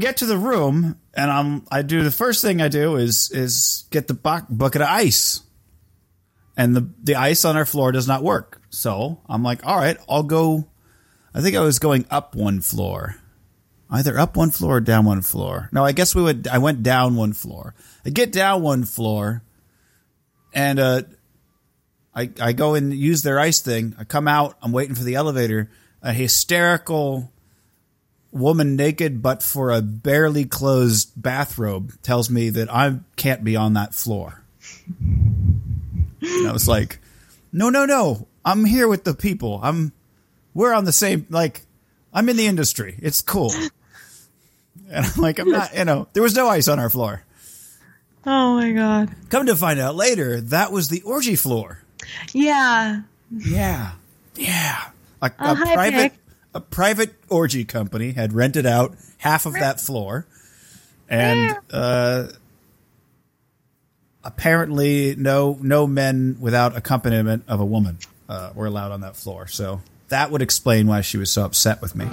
Get 0.00 0.16
to 0.18 0.26
the 0.26 0.36
room, 0.36 0.98
and 1.14 1.30
I'm 1.30 1.64
I 1.70 1.82
do 1.82 2.02
the 2.02 2.10
first 2.10 2.42
thing 2.42 2.60
I 2.60 2.68
do 2.68 2.96
is 2.96 3.30
is 3.30 3.84
get 3.90 4.08
the 4.08 4.14
bu- 4.14 4.46
bucket 4.50 4.82
of 4.82 4.88
ice, 4.88 5.42
and 6.56 6.74
the 6.74 6.90
the 7.02 7.14
ice 7.14 7.44
on 7.44 7.56
our 7.56 7.64
floor 7.64 7.92
does 7.92 8.08
not 8.08 8.22
work. 8.22 8.60
So 8.70 9.20
I'm 9.28 9.42
like, 9.42 9.64
all 9.64 9.76
right, 9.76 9.96
I'll 10.08 10.22
go, 10.22 10.68
I 11.34 11.40
think 11.40 11.56
I 11.56 11.60
was 11.60 11.78
going 11.78 12.06
up 12.10 12.34
one 12.34 12.60
floor, 12.60 13.16
either 13.90 14.18
up 14.18 14.36
one 14.36 14.50
floor 14.50 14.76
or 14.76 14.80
down 14.80 15.04
one 15.04 15.22
floor. 15.22 15.68
No, 15.72 15.84
I 15.84 15.92
guess 15.92 16.14
we 16.14 16.22
would. 16.22 16.48
I 16.48 16.58
went 16.58 16.82
down 16.82 17.16
one 17.16 17.32
floor. 17.32 17.74
I 18.04 18.10
get 18.10 18.32
down 18.32 18.62
one 18.62 18.84
floor, 18.84 19.42
and 20.52 20.78
uh, 20.80 21.02
I 22.14 22.30
I 22.40 22.52
go 22.52 22.74
and 22.74 22.94
use 22.94 23.22
their 23.22 23.38
ice 23.38 23.60
thing. 23.60 23.94
I 23.98 24.04
come 24.04 24.26
out. 24.26 24.56
I'm 24.62 24.72
waiting 24.72 24.94
for 24.94 25.04
the 25.04 25.14
elevator. 25.14 25.70
A 26.02 26.14
hysterical 26.14 27.30
woman 28.32 28.76
naked 28.76 29.22
but 29.22 29.42
for 29.42 29.70
a 29.70 29.82
barely 29.82 30.44
closed 30.44 31.10
bathrobe 31.16 31.92
tells 32.02 32.30
me 32.30 32.50
that 32.50 32.72
I 32.72 33.00
can't 33.16 33.42
be 33.44 33.56
on 33.56 33.74
that 33.74 33.94
floor. 33.94 34.42
And 34.98 36.46
I 36.48 36.52
was 36.52 36.68
like, 36.68 37.00
"No, 37.52 37.70
no, 37.70 37.84
no. 37.86 38.26
I'm 38.44 38.64
here 38.64 38.88
with 38.88 39.04
the 39.04 39.14
people. 39.14 39.60
I'm 39.62 39.92
we're 40.54 40.72
on 40.72 40.84
the 40.84 40.92
same 40.92 41.26
like 41.30 41.62
I'm 42.12 42.28
in 42.28 42.36
the 42.36 42.46
industry. 42.46 42.96
It's 43.00 43.20
cool." 43.20 43.52
And 44.92 45.06
I'm 45.06 45.20
like, 45.22 45.38
"I'm 45.38 45.50
not, 45.50 45.76
you 45.76 45.84
know, 45.84 46.08
there 46.14 46.22
was 46.22 46.34
no 46.34 46.48
ice 46.48 46.66
on 46.66 46.78
our 46.78 46.90
floor." 46.90 47.22
Oh 48.26 48.56
my 48.56 48.72
god. 48.72 49.10
Come 49.30 49.46
to 49.46 49.56
find 49.56 49.80
out 49.80 49.94
later, 49.94 50.40
that 50.40 50.72
was 50.72 50.88
the 50.88 51.00
orgy 51.02 51.36
floor. 51.36 51.82
Yeah. 52.32 53.02
Yeah. 53.30 53.92
Yeah. 54.36 54.90
A, 55.22 55.26
a 55.26 55.30
private. 55.56 56.12
A 56.54 56.60
private 56.60 57.14
orgy 57.28 57.64
company 57.64 58.12
had 58.12 58.32
rented 58.32 58.66
out 58.66 58.96
half 59.18 59.46
of 59.46 59.54
that 59.54 59.80
floor. 59.80 60.26
And 61.08 61.56
uh 61.72 62.28
apparently 64.22 65.14
no 65.16 65.58
no 65.62 65.86
men 65.86 66.36
without 66.40 66.76
accompaniment 66.76 67.44
of 67.48 67.60
a 67.60 67.64
woman 67.64 67.98
uh, 68.28 68.52
were 68.54 68.66
allowed 68.66 68.92
on 68.92 69.00
that 69.00 69.16
floor. 69.16 69.46
So 69.46 69.80
that 70.08 70.30
would 70.30 70.42
explain 70.42 70.86
why 70.86 71.00
she 71.00 71.16
was 71.18 71.30
so 71.30 71.44
upset 71.44 71.80
with 71.82 71.94
me. 71.94 72.06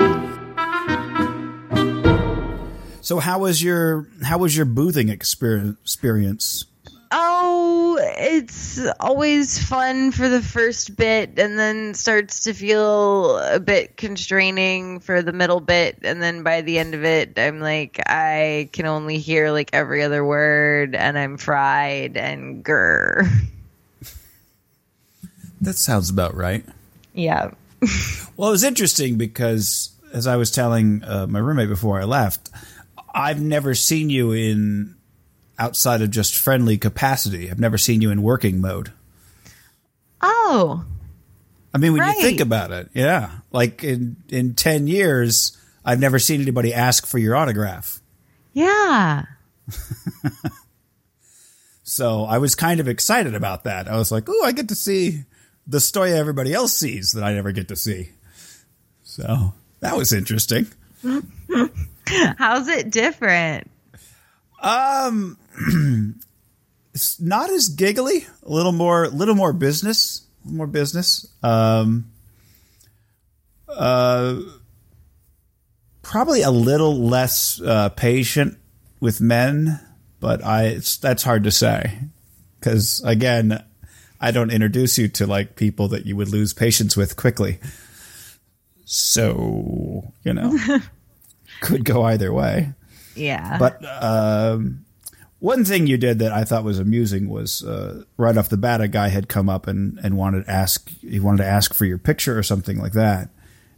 So 3.02 3.20
how 3.20 3.40
was 3.40 3.64
your 3.64 4.08
how 4.24 4.38
was 4.38 4.56
your 4.56 4.66
boothing 4.66 5.10
experience 5.10 5.78
experience? 5.82 6.66
Oh, 7.12 7.98
it's 8.00 8.86
always 9.00 9.58
fun 9.58 10.12
for 10.12 10.28
the 10.28 10.42
first 10.42 10.96
bit 10.96 11.40
and 11.40 11.58
then 11.58 11.94
starts 11.94 12.42
to 12.42 12.54
feel 12.54 13.38
a 13.40 13.60
bit 13.60 13.98
constraining 13.98 15.00
for 15.00 15.22
the 15.22 15.32
middle 15.32 15.60
bit 15.60 16.00
and 16.04 16.22
then 16.22 16.44
by 16.44 16.62
the 16.62 16.80
end 16.80 16.94
of 16.94 17.04
it 17.04 17.38
I'm 17.38 17.60
like 17.60 18.02
I 18.06 18.70
can 18.74 18.86
only 18.86 19.20
hear 19.20 19.52
like 19.52 19.70
every 19.74 20.04
other 20.04 20.26
word 20.26 20.96
and 20.96 21.18
I'm 21.18 21.38
fried 21.38 22.18
and 22.18 22.64
grr. 22.64 23.28
That 25.62 25.78
sounds 25.78 26.10
about 26.10 26.36
right. 26.36 26.66
Yeah. 27.14 27.52
Well, 28.38 28.50
it 28.50 28.52
was 28.52 28.64
interesting 28.64 29.18
because, 29.18 29.90
as 30.14 30.28
I 30.28 30.36
was 30.36 30.52
telling 30.52 31.04
uh, 31.04 31.26
my 31.26 31.40
roommate 31.40 31.70
before 31.70 32.00
I 32.00 32.04
left, 32.04 32.52
I've 33.16 33.42
never 33.42 33.74
seen 33.74 34.12
you 34.12 34.32
in 34.32 34.94
outside 35.60 36.02
of 36.02 36.12
just 36.12 36.36
friendly 36.36 36.78
capacity. 36.78 37.50
I've 37.50 37.60
never 37.60 37.78
seen 37.78 38.02
you 38.02 38.12
in 38.12 38.22
working 38.22 38.62
mode. 38.62 38.92
Oh. 40.22 40.86
I 41.74 41.78
mean, 41.78 41.92
when 41.94 42.02
Right. 42.02 42.16
you 42.18 42.24
think 42.24 42.40
about 42.40 42.72
it, 42.72 42.90
yeah, 42.94 43.32
like 43.52 43.84
in 43.84 44.16
in 44.30 44.54
ten 44.56 44.88
years, 44.88 45.56
I've 45.86 46.00
never 46.00 46.18
seen 46.20 46.42
anybody 46.42 46.74
ask 46.74 47.06
for 47.06 47.18
your 47.18 47.36
autograph. 47.36 48.00
Yeah. 48.54 49.26
So 51.84 52.26
I 52.26 52.38
was 52.40 52.54
kind 52.54 52.80
of 52.82 52.88
excited 52.90 53.34
about 53.34 53.64
that. 53.64 53.88
I 53.88 53.98
was 53.98 54.12
like, 54.12 54.26
"Oh, 54.28 54.44
I 54.44 54.52
get 54.52 54.68
to 54.70 54.76
see 54.76 55.24
the 55.66 55.80
story 55.80 56.12
everybody 56.12 56.54
else 56.54 56.74
sees 56.74 57.14
that 57.14 57.24
I 57.24 57.34
never 57.34 57.52
get 57.54 57.70
to 57.70 57.76
see." 57.78 58.10
So 59.04 59.54
that 59.80 59.96
was 59.96 60.12
interesting. 60.12 60.68
How's 62.38 62.68
it 62.68 62.90
different? 62.92 63.72
Um, 64.62 65.38
it's 66.94 67.20
not 67.20 67.50
as 67.50 67.70
giggly. 67.70 68.26
A 68.44 68.50
little 68.50 68.72
more, 68.72 69.08
little 69.08 69.36
more 69.36 69.54
business, 69.54 70.26
more 70.44 70.68
business. 70.68 71.28
Um, 71.44 72.12
uh, 73.68 74.42
probably 76.02 76.42
a 76.42 76.52
little 76.52 76.98
less 76.98 77.62
uh, 77.62 77.90
patient 77.90 78.58
with 79.00 79.22
men, 79.22 79.80
but 80.20 80.44
I 80.44 80.66
it's, 80.66 80.98
that's 80.98 81.24
hard 81.24 81.44
to 81.44 81.52
say 81.52 82.00
because 82.60 83.02
again, 83.04 83.64
I 84.20 84.32
don't 84.32 84.52
introduce 84.52 84.98
you 84.98 85.08
to 85.10 85.28
like 85.28 85.56
people 85.56 85.90
that 85.90 86.06
you 86.06 86.16
would 86.16 86.30
lose 86.30 86.54
patience 86.54 86.98
with 86.98 87.16
quickly. 87.16 87.60
So 88.86 90.12
you 90.24 90.34
know, 90.34 90.58
could 91.62 91.84
go 91.84 92.04
either 92.04 92.32
way. 92.34 92.74
Yeah. 93.16 93.58
But 93.58 93.84
um, 94.02 94.86
one 95.40 95.66
thing 95.66 95.88
you 95.88 95.98
did 95.98 96.20
that 96.20 96.32
I 96.32 96.44
thought 96.44 96.64
was 96.64 96.80
amusing 96.80 97.30
was 97.30 97.64
uh, 97.64 98.04
right 98.18 98.38
off 98.38 98.50
the 98.50 98.58
bat, 98.58 98.82
a 98.82 98.88
guy 98.88 99.10
had 99.10 99.28
come 99.28 99.50
up 99.50 99.68
and, 99.68 100.00
and 100.04 100.18
wanted 100.18 100.46
to 100.46 100.52
ask 100.52 100.90
he 101.02 101.20
wanted 101.20 101.44
to 101.44 101.50
ask 101.50 101.74
for 101.74 101.86
your 101.86 101.98
picture 101.98 102.38
or 102.38 102.44
something 102.44 102.80
like 102.80 102.94
that, 102.94 103.30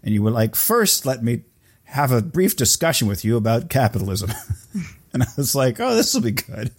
and 0.04 0.14
you 0.14 0.24
were 0.24 0.32
like, 0.32 0.56
first, 0.56 1.06
let 1.06 1.24
me 1.24 1.44
have 1.90 2.12
a 2.12 2.22
brief 2.22 2.56
discussion 2.56 3.08
with 3.08 3.26
you 3.26 3.36
about 3.36 3.70
capitalism. 3.70 4.32
and 5.14 5.24
I 5.24 5.28
was 5.36 5.56
like, 5.56 5.80
oh, 5.80 5.96
this 5.96 6.14
will 6.14 6.22
be 6.22 6.32
good. 6.32 6.72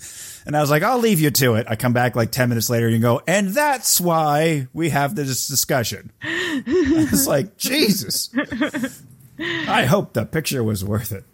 And 0.46 0.56
I 0.56 0.60
was 0.60 0.70
like, 0.70 0.84
I'll 0.84 0.98
leave 0.98 1.20
you 1.20 1.30
to 1.32 1.54
it. 1.54 1.66
I 1.68 1.74
come 1.74 1.92
back 1.92 2.14
like 2.14 2.30
10 2.30 2.48
minutes 2.48 2.70
later 2.70 2.86
and 2.86 2.94
you 2.94 3.02
go, 3.02 3.20
and 3.26 3.48
that's 3.48 4.00
why 4.00 4.68
we 4.72 4.90
have 4.90 5.16
this 5.16 5.48
discussion. 5.48 6.12
I 6.22 7.08
was 7.10 7.26
like, 7.26 7.56
Jesus. 7.56 8.30
I 9.40 9.84
hope 9.86 10.12
the 10.12 10.24
picture 10.24 10.62
was 10.62 10.84
worth 10.84 11.12
it. 11.12 11.24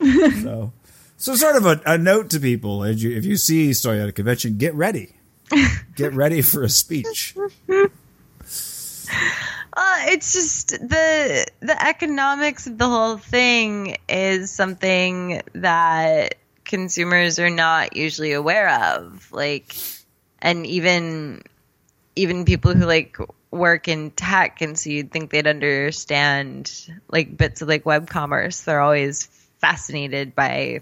So, 0.42 0.72
so 1.16 1.34
sort 1.34 1.56
of 1.56 1.66
a, 1.66 1.80
a 1.86 1.98
note 1.98 2.30
to 2.30 2.40
people: 2.40 2.84
as 2.84 3.02
you, 3.02 3.16
if 3.16 3.24
you 3.24 3.36
see 3.36 3.70
Stoya 3.70 4.02
at 4.02 4.08
a 4.08 4.12
convention, 4.12 4.56
get 4.56 4.74
ready, 4.74 5.14
get 5.94 6.12
ready 6.14 6.42
for 6.42 6.62
a 6.62 6.68
speech. 6.68 7.36
Uh, 9.78 9.98
it's 10.06 10.32
just 10.32 10.70
the 10.70 11.46
the 11.60 11.86
economics 11.86 12.66
of 12.66 12.78
the 12.78 12.88
whole 12.88 13.18
thing 13.18 13.98
is 14.08 14.50
something 14.50 15.42
that 15.52 16.36
consumers 16.64 17.38
are 17.38 17.50
not 17.50 17.94
usually 17.94 18.32
aware 18.32 18.70
of. 18.94 19.30
Like, 19.32 19.76
and 20.40 20.64
even 20.64 21.42
even 22.16 22.46
people 22.46 22.74
who 22.74 22.86
like 22.86 23.18
work 23.50 23.86
in 23.86 24.12
tech, 24.12 24.62
and 24.62 24.78
so 24.78 24.88
you'd 24.88 25.12
think 25.12 25.30
they'd 25.30 25.46
understand 25.46 26.72
like 27.10 27.36
bits 27.36 27.60
of 27.60 27.68
like 27.68 27.84
web 27.84 28.08
commerce. 28.08 28.62
They're 28.62 28.80
always 28.80 29.26
fascinated 29.58 30.34
by 30.34 30.80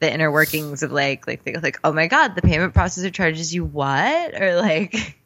the 0.00 0.12
inner 0.12 0.30
workings 0.30 0.82
of 0.82 0.92
like 0.92 1.26
like 1.26 1.44
they 1.44 1.52
go 1.52 1.60
like, 1.62 1.78
oh 1.84 1.92
my 1.92 2.06
god, 2.06 2.34
the 2.34 2.42
payment 2.42 2.74
processor 2.74 3.12
charges 3.12 3.54
you 3.54 3.64
what, 3.64 4.40
or 4.40 4.56
like. 4.60 5.16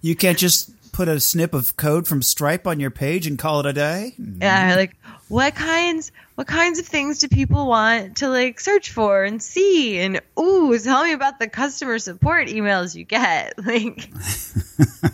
You 0.00 0.16
can't 0.16 0.36
just 0.36 0.72
put 0.90 1.06
a 1.06 1.20
snip 1.20 1.54
of 1.54 1.76
code 1.76 2.08
from 2.08 2.20
Stripe 2.20 2.66
on 2.66 2.80
your 2.80 2.90
page 2.90 3.28
and 3.28 3.38
call 3.38 3.60
it 3.60 3.66
a 3.66 3.72
day. 3.72 4.14
Yeah, 4.18 4.74
like 4.74 4.96
what 5.28 5.54
kinds 5.54 6.10
what 6.34 6.46
kinds 6.46 6.78
of 6.78 6.86
things 6.86 7.18
do 7.18 7.28
people 7.28 7.66
want 7.66 8.16
to 8.16 8.28
like 8.28 8.58
search 8.58 8.90
for 8.90 9.22
and 9.22 9.40
see 9.42 9.98
and 9.98 10.20
ooh, 10.38 10.76
tell 10.78 11.04
me 11.04 11.12
about 11.12 11.38
the 11.38 11.48
customer 11.48 11.98
support 11.98 12.48
emails 12.48 12.96
you 12.96 13.04
get. 13.04 13.54
Like 13.64 14.10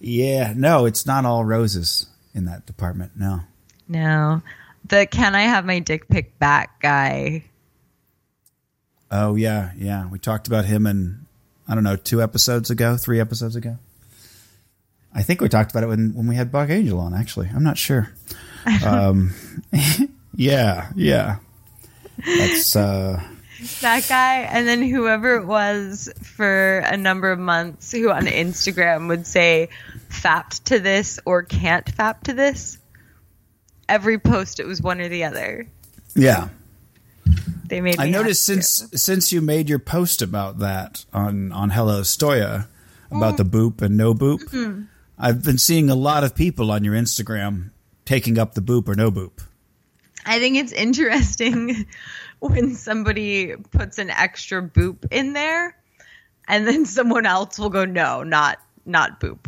Yeah, 0.00 0.54
no, 0.56 0.86
it's 0.86 1.06
not 1.06 1.24
all 1.24 1.44
roses 1.44 2.06
in 2.34 2.46
that 2.46 2.66
department. 2.66 3.12
No. 3.16 3.40
no. 3.86 4.42
The 4.90 5.06
can 5.06 5.34
I 5.34 5.42
have 5.42 5.64
my 5.64 5.78
dick 5.78 6.08
pic 6.08 6.38
back 6.38 6.80
guy. 6.80 7.44
Oh 9.10 9.36
yeah, 9.36 9.70
yeah. 9.76 10.08
We 10.08 10.18
talked 10.18 10.48
about 10.48 10.64
him 10.64 10.86
in 10.86 11.26
I 11.68 11.74
don't 11.74 11.84
know 11.84 11.96
two 11.96 12.20
episodes 12.20 12.70
ago, 12.70 12.96
three 12.96 13.20
episodes 13.20 13.54
ago. 13.54 13.78
I 15.14 15.22
think 15.22 15.40
we 15.40 15.48
talked 15.48 15.70
about 15.70 15.84
it 15.84 15.86
when 15.86 16.14
when 16.14 16.26
we 16.26 16.34
had 16.34 16.50
Buck 16.50 16.70
Angel 16.70 16.98
on. 16.98 17.14
Actually, 17.14 17.48
I'm 17.54 17.62
not 17.62 17.78
sure. 17.78 18.12
Um, 18.84 19.32
yeah, 20.34 20.90
yeah. 20.96 21.38
That's 22.24 22.74
uh, 22.74 23.22
That 23.80 24.06
guy 24.08 24.40
and 24.40 24.66
then 24.66 24.82
whoever 24.82 25.36
it 25.36 25.46
was 25.46 26.12
for 26.22 26.78
a 26.78 26.96
number 26.96 27.30
of 27.30 27.38
months 27.38 27.92
who 27.92 28.10
on 28.10 28.26
Instagram 28.26 29.06
would 29.06 29.26
say 29.26 29.68
fapped 30.08 30.66
to 30.66 30.80
this 30.80 31.20
or 31.24 31.44
can't 31.44 31.86
fap 31.86 32.22
to 32.24 32.32
this. 32.32 32.78
Every 33.90 34.18
post 34.18 34.60
it 34.60 34.66
was 34.66 34.80
one 34.80 35.00
or 35.00 35.08
the 35.08 35.24
other. 35.24 35.66
yeah. 36.14 36.48
They 37.66 37.80
made 37.80 38.00
I 38.00 38.08
noticed 38.08 38.44
since 38.44 38.88
since 38.94 39.32
you 39.32 39.40
made 39.40 39.68
your 39.68 39.78
post 39.78 40.22
about 40.22 40.58
that 40.60 41.04
on 41.12 41.52
on 41.52 41.70
Hello 41.70 42.00
Stoya 42.00 42.66
about 43.10 43.34
mm. 43.34 43.36
the 43.38 43.44
boop 43.44 43.82
and 43.82 43.96
no 43.96 44.14
boop, 44.14 44.40
mm-hmm. 44.44 44.82
I've 45.18 45.44
been 45.44 45.58
seeing 45.58 45.90
a 45.90 45.94
lot 45.94 46.24
of 46.24 46.34
people 46.34 46.70
on 46.70 46.82
your 46.82 46.94
Instagram 46.94 47.70
taking 48.04 48.38
up 48.38 48.54
the 48.54 48.60
boop 48.60 48.88
or 48.88 48.94
no 48.94 49.10
boop. 49.10 49.42
I 50.24 50.38
think 50.38 50.56
it's 50.56 50.72
interesting 50.72 51.86
when 52.40 52.74
somebody 52.74 53.54
puts 53.56 53.98
an 53.98 54.10
extra 54.10 54.62
boop 54.62 55.06
in 55.10 55.32
there 55.32 55.76
and 56.48 56.66
then 56.66 56.86
someone 56.96 57.26
else 57.26 57.58
will 57.58 57.70
go 57.70 57.84
no, 57.84 58.22
not 58.22 58.58
not 58.84 59.20
boop. 59.20 59.38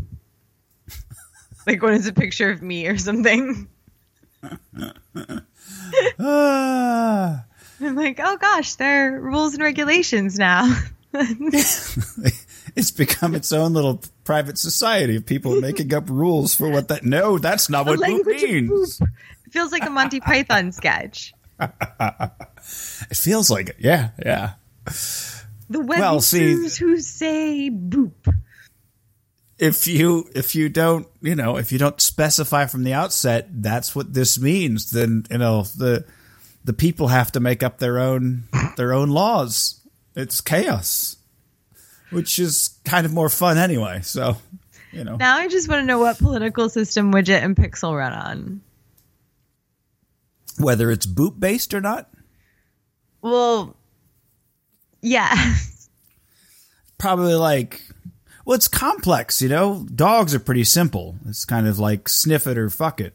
like 1.67 1.83
when 1.83 1.95
it's 1.95 2.07
a 2.07 2.13
picture 2.13 2.51
of 2.51 2.63
me 2.63 2.87
or 2.87 2.99
something. 2.99 3.69
I'm 6.19 7.97
like, 7.97 8.21
oh 8.23 8.37
gosh, 8.37 8.75
there 8.75 9.15
are 9.15 9.21
rules 9.21 9.55
and 9.55 9.63
regulations 9.63 10.39
now. 10.39 10.81
it's 11.15 12.91
become 12.91 13.35
its 13.35 13.53
own 13.53 13.75
little 13.75 14.01
private 14.25 14.57
society 14.59 15.17
of 15.17 15.27
people 15.27 15.61
making 15.61 15.93
up 15.93 16.09
rules 16.09 16.55
for 16.55 16.69
what 16.69 16.89
that. 16.89 17.05
No, 17.05 17.39
that's 17.39 17.69
not 17.69 17.87
what 17.87 18.01
poop 18.01 18.27
means. 18.27 19.01
It 19.01 19.53
feels 19.53 19.73
like 19.73 19.85
a 19.85 19.91
Monty 19.91 20.21
Python 20.21 20.73
sketch. 20.73 21.35
It 23.11 23.17
feels 23.17 23.51
like 23.51 23.71
it. 23.71 23.77
Yeah, 23.81 24.11
yeah. 24.25 24.53
The 25.69 25.81
Well, 25.81 26.21
see- 26.21 26.53
who 26.55 27.01
say 27.01 27.71
boop. 27.71 28.13
If 29.63 29.87
you 29.87 30.29
if 30.35 30.55
you 30.57 30.69
don't 30.69 31.07
you 31.21 31.37
know 31.37 31.57
if 31.57 31.71
you 31.71 31.79
don't 31.79 32.01
specify 32.01 32.67
from 32.67 32.83
the 32.83 32.95
outset 32.95 33.47
that's 33.63 33.95
what 33.95 34.13
this 34.13 34.41
means, 34.41 34.91
then 34.91 35.25
you 35.31 35.39
know 35.39 35.63
the 35.63 36.05
the 36.65 36.73
people 36.73 37.09
have 37.09 37.31
to 37.33 37.41
make 37.41 37.63
up 37.63 37.79
their 37.79 37.99
own 37.99 38.45
their 38.77 38.93
own 38.93 39.11
laws. 39.11 39.81
It's 40.17 40.41
chaos, 40.41 41.17
which 42.11 42.39
is 42.39 42.79
kind 42.85 43.07
of 43.07 43.13
more 43.13 43.29
fun 43.29 43.57
anyway. 43.57 44.01
So 44.03 44.37
you 44.91 45.05
know. 45.05 45.17
Now 45.17 45.37
I 45.37 45.47
just 45.49 45.69
want 45.69 45.83
to 45.83 45.87
know 45.87 45.99
what 45.99 46.19
political 46.19 46.69
system 46.69 47.13
Widget 47.13 47.43
and 47.43 47.57
Pixel 47.57 47.97
run 47.97 48.13
on. 48.13 48.61
whether 50.59 50.91
it's 50.91 51.07
boot 51.07 51.39
based 51.39 51.73
or 51.73 51.81
not. 51.81 52.11
Well, 53.23 53.77
yeah. 55.01 55.55
Probably 56.99 57.35
like, 57.35 57.81
well, 58.53 58.59
it's 58.59 58.69
complex, 58.69 59.41
you 59.41 59.49
know. 59.49 59.87
Dogs 59.95 60.35
are 60.35 60.39
pretty 60.39 60.65
simple. 60.65 61.17
It's 61.27 61.47
kind 61.47 61.67
of 61.67 61.79
like 61.79 62.07
sniff 62.07 62.47
it 62.47 62.59
or 62.59 62.69
fuck 62.69 63.01
it. 63.01 63.15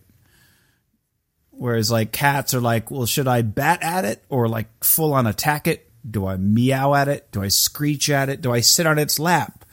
Whereas 1.51 1.91
like 1.91 2.11
cats 2.11 2.55
are 2.55 2.59
like, 2.59 2.89
well, 2.89 3.05
should 3.05 3.27
I 3.27 3.43
bat 3.43 3.83
at 3.83 4.03
it 4.03 4.23
or 4.29 4.47
like 4.47 4.83
full 4.83 5.13
on 5.13 5.27
attack 5.27 5.67
it? 5.67 5.91
Do 6.09 6.25
I 6.25 6.37
meow 6.37 6.95
at 6.95 7.07
it? 7.07 7.31
Do 7.31 7.43
I 7.43 7.49
screech 7.49 8.09
at 8.09 8.29
it? 8.29 8.41
Do 8.41 8.51
I 8.51 8.61
sit 8.61 8.87
on 8.87 8.97
its 8.97 9.19
lap? 9.19 9.63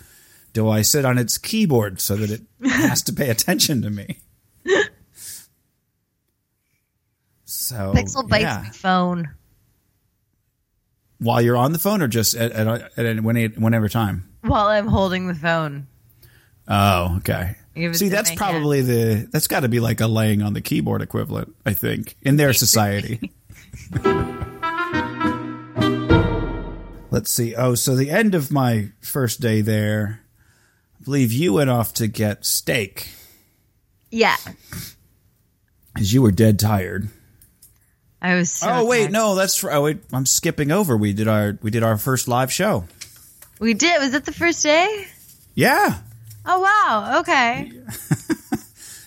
Do 0.52 0.68
I 0.68 0.82
sit 0.82 1.06
on 1.06 1.16
its 1.16 1.38
keyboard 1.38 1.98
so 1.98 2.16
that 2.16 2.30
it 2.30 2.42
has 2.68 3.02
to 3.04 3.14
pay 3.14 3.30
attention 3.30 3.80
to 3.80 3.88
me? 3.88 4.18
So 7.46 7.94
Pixel 7.94 8.28
bites 8.28 8.42
yeah. 8.42 8.60
my 8.64 8.70
phone. 8.70 9.30
while 11.20 11.40
you're 11.40 11.56
on 11.56 11.72
the 11.72 11.78
phone 11.78 12.02
or 12.02 12.08
just 12.08 12.34
at, 12.34 12.52
at, 12.52 12.68
at 12.98 13.06
any- 13.06 13.48
whenever 13.48 13.88
time. 13.88 14.28
While 14.44 14.66
I'm 14.66 14.86
holding 14.86 15.26
the 15.26 15.34
phone. 15.34 15.86
Oh, 16.68 17.16
okay. 17.18 17.56
See, 17.92 18.08
that's 18.08 18.32
probably 18.34 18.82
the 18.82 19.28
that's 19.32 19.48
got 19.48 19.60
to 19.60 19.68
be 19.68 19.80
like 19.80 20.00
a 20.00 20.06
laying 20.06 20.42
on 20.42 20.52
the 20.52 20.60
keyboard 20.60 21.02
equivalent, 21.02 21.54
I 21.66 21.72
think, 21.72 22.16
in 22.22 22.36
their 22.36 22.52
society. 22.52 23.32
Let's 27.10 27.30
see. 27.30 27.54
Oh, 27.54 27.74
so 27.74 27.94
the 27.94 28.10
end 28.10 28.34
of 28.34 28.50
my 28.50 28.88
first 29.00 29.40
day 29.40 29.60
there, 29.60 30.20
I 31.00 31.04
believe 31.04 31.32
you 31.32 31.52
went 31.54 31.70
off 31.70 31.94
to 31.94 32.08
get 32.08 32.44
steak 32.44 33.08
Yeah. 34.10 34.36
because 35.92 36.12
you 36.12 36.22
were 36.22 36.32
dead 36.32 36.58
tired. 36.58 37.08
I 38.20 38.34
was 38.34 38.50
so 38.50 38.68
oh 38.68 38.84
wait, 38.86 39.00
tired. 39.02 39.12
no, 39.12 39.34
that's 39.36 39.62
oh 39.64 39.82
wait, 39.82 39.98
I'm 40.12 40.26
skipping 40.26 40.70
over. 40.72 40.96
We 40.96 41.12
did 41.12 41.28
our 41.28 41.58
we 41.62 41.70
did 41.70 41.82
our 41.82 41.96
first 41.98 42.26
live 42.26 42.50
show. 42.52 42.84
We 43.60 43.74
did. 43.74 44.00
Was 44.00 44.12
that 44.12 44.24
the 44.24 44.32
first 44.32 44.62
day? 44.62 45.06
Yeah, 45.54 45.98
Oh 46.46 46.60
wow. 46.60 47.20
Okay. 47.20 47.70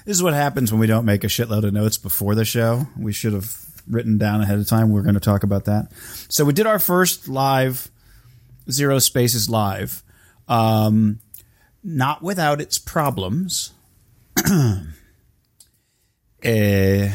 This 0.05 0.15
is 0.15 0.23
what 0.23 0.33
happens 0.33 0.71
when 0.71 0.79
we 0.79 0.87
don't 0.87 1.03
make 1.03 1.25
a 1.25 1.27
shitload 1.27 1.65
of 1.65 1.73
notes 1.73 1.97
before 1.97 2.33
the 2.33 2.45
show. 2.45 2.87
We 2.97 3.11
should 3.11 3.33
have 3.33 3.53
written 3.89 4.17
down 4.17 4.39
ahead 4.39 4.57
of 4.57 4.65
time. 4.65 4.89
We're 4.89 5.01
going 5.01 5.15
to 5.15 5.19
talk 5.19 5.43
about 5.43 5.65
that. 5.65 5.91
So 6.29 6.45
we 6.45 6.53
did 6.53 6.65
our 6.65 6.79
first 6.79 7.27
live 7.27 7.91
Zero 8.71 8.99
Spaces 8.99 9.49
live, 9.49 10.01
um, 10.47 11.19
not 11.83 12.23
without 12.23 12.61
its 12.61 12.77
problems. 12.77 13.73
Eh, 16.43 17.11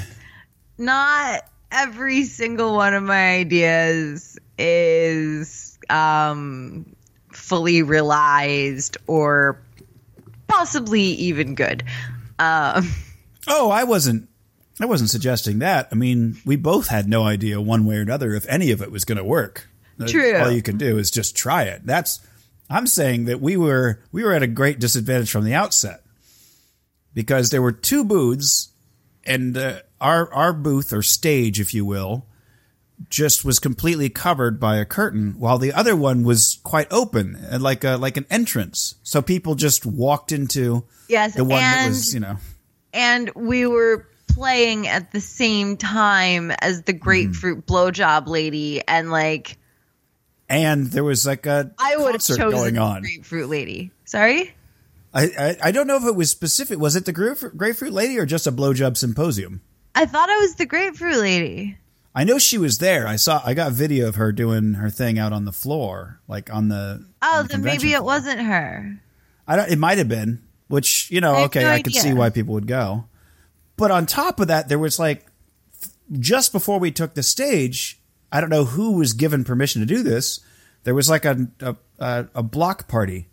Not 0.77 1.43
every 1.71 2.25
single 2.25 2.75
one 2.75 2.93
of 2.93 3.03
my 3.05 3.37
ideas 3.37 4.39
is 4.59 5.79
um 5.89 6.95
fully 7.33 7.83
realized 7.83 8.97
or 9.07 9.61
possibly 10.49 11.03
even 11.03 11.55
good. 11.55 11.85
Um 12.39 12.91
oh, 13.49 13.71
I 13.71 13.85
wasn't. 13.85 14.29
I 14.81 14.87
wasn't 14.87 15.11
suggesting 15.11 15.61
that. 15.61 15.89
I 15.93 15.95
mean, 15.95 16.39
we 16.45 16.57
both 16.57 16.89
had 16.89 17.09
no 17.09 17.25
idea 17.25 17.61
one 17.61 17.85
way 17.85 17.97
or 17.97 18.01
another 18.01 18.35
if 18.35 18.47
any 18.49 18.71
of 18.71 18.83
it 18.83 18.91
was 18.91 19.05
going 19.05 19.19
to 19.19 19.25
work. 19.25 19.69
True. 20.07 20.37
All 20.37 20.51
you 20.51 20.63
can 20.63 20.79
do 20.79 20.99
is 20.99 21.11
just 21.11 21.37
try 21.37 21.65
it. 21.65 21.83
That's. 21.85 22.21
I'm 22.71 22.87
saying 22.87 23.27
that 23.27 23.41
we 23.41 23.57
were 23.57 24.03
we 24.13 24.25
were 24.25 24.33
at 24.33 24.43
a 24.43 24.47
great 24.47 24.79
disadvantage 24.79 25.31
from 25.31 25.45
the 25.45 25.55
outset 25.55 26.03
because 27.13 27.51
there 27.51 27.63
were 27.63 27.73
two 27.73 28.03
booths, 28.03 28.71
and 29.25 29.57
uh, 29.57 29.81
our 30.01 30.33
our 30.33 30.53
booth 30.53 30.93
or 30.93 31.03
stage, 31.03 31.61
if 31.61 31.75
you 31.75 31.85
will, 31.85 32.27
just 33.11 33.45
was 33.45 33.59
completely 33.59 34.09
covered 34.09 34.61
by 34.61 34.77
a 34.77 34.85
curtain, 34.85 35.35
while 35.39 35.59
the 35.59 35.73
other 35.73 35.97
one 35.97 36.25
was 36.25 36.61
quite 36.63 36.87
open 36.91 37.37
and 37.51 37.63
like 37.63 37.85
a 37.85 37.97
like 37.97 38.17
an 38.17 38.27
entrance. 38.31 38.97
So 39.03 39.23
people 39.23 39.55
just 39.55 39.87
walked 39.87 40.33
into 40.33 40.85
yes, 41.09 41.35
the 41.35 41.45
one 41.45 41.61
that 41.61 41.79
and 41.79 41.91
was 41.91 42.15
you 42.15 42.21
know. 42.21 42.37
and 42.93 43.31
we 43.35 43.67
were 43.67 44.09
playing 44.29 44.89
at 44.89 45.13
the 45.13 45.21
same 45.21 45.77
time 45.77 46.51
as 46.51 46.83
the 46.83 46.93
grapefruit 46.93 47.67
mm-hmm. 47.67 47.75
blowjob 47.75 48.27
lady 48.27 48.83
and 48.87 49.11
like 49.11 49.59
and 50.49 50.87
there 50.87 51.05
was 51.05 51.27
like 51.27 51.47
a 51.47 51.73
I 51.79 51.97
would 51.97 52.13
have 52.13 52.13
concert 52.15 52.37
chosen 52.39 52.59
going 52.59 52.75
the 52.75 52.81
on. 52.81 53.03
grapefruit 53.03 53.49
lady. 53.49 53.91
Sorry? 54.05 54.55
I, 55.15 55.25
I 55.25 55.57
I 55.69 55.73
don't 55.73 55.87
know 55.87 55.97
if 55.97 56.05
it 56.05 56.15
was 56.15 56.31
specific. 56.31 56.79
Was 56.79 56.97
it 56.97 57.05
the 57.05 57.13
grapefruit, 57.13 57.57
grapefruit 57.57 57.93
lady 57.93 58.19
or 58.19 58.27
just 58.27 58.47
a 58.47 58.53
blowjob 58.53 58.97
symposium? 58.97 59.63
I 59.95 60.07
thought 60.07 60.31
I 60.31 60.39
was 60.39 60.55
the 60.55 60.67
grapefruit 60.67 61.17
lady. 61.17 61.77
I 62.15 62.25
know 62.25 62.39
she 62.39 62.59
was 62.59 62.79
there. 62.79 63.07
I 63.07 63.17
saw. 63.17 63.41
I 63.45 63.55
got 63.55 63.73
video 63.73 64.09
of 64.09 64.17
her 64.17 64.33
doing 64.33 64.75
her 64.75 64.91
thing 64.91 65.19
out 65.19 65.33
on 65.33 65.45
the 65.45 65.53
floor, 65.53 66.21
like 66.29 66.53
on 66.53 66.69
the. 66.69 67.07
Oh, 67.23 67.39
on 67.39 67.47
the 67.47 67.53
then 67.55 67.63
maybe 67.63 67.93
it 67.93 68.05
wasn't 68.05 68.41
her. 68.41 69.01
I 69.47 69.57
don't. 69.57 69.71
It 69.71 69.79
might 69.79 69.99
have 69.99 70.09
been. 70.09 70.43
Which 70.69 71.11
you 71.11 71.21
know, 71.21 71.35
I 71.35 71.43
okay, 71.45 71.63
no 71.63 71.71
I 71.71 71.83
could 71.83 71.95
see 71.95 72.15
why 72.15 72.31
people 72.31 72.55
would 72.55 72.67
go. 72.67 73.07
But 73.77 73.91
on 73.91 74.07
top 74.07 74.41
of 74.41 74.49
that, 74.49 74.69
there 74.69 74.79
was 74.79 74.99
like 74.99 75.27
just 76.19 76.53
before 76.53 76.79
we 76.79 76.91
took 76.91 77.15
the 77.15 77.23
stage. 77.23 77.99
I 78.31 78.41
don't 78.41 78.51
know 78.51 78.65
who 78.65 78.93
was 78.93 79.13
given 79.13 79.45
permission 79.45 79.81
to 79.81 79.87
do 79.87 80.03
this. 80.03 80.41
There 80.85 80.95
was 80.95 81.11
like 81.11 81.25
a 81.25 81.49
a, 81.61 81.77
a, 81.99 82.27
a 82.37 82.43
block 82.43 82.89
party 82.89 83.29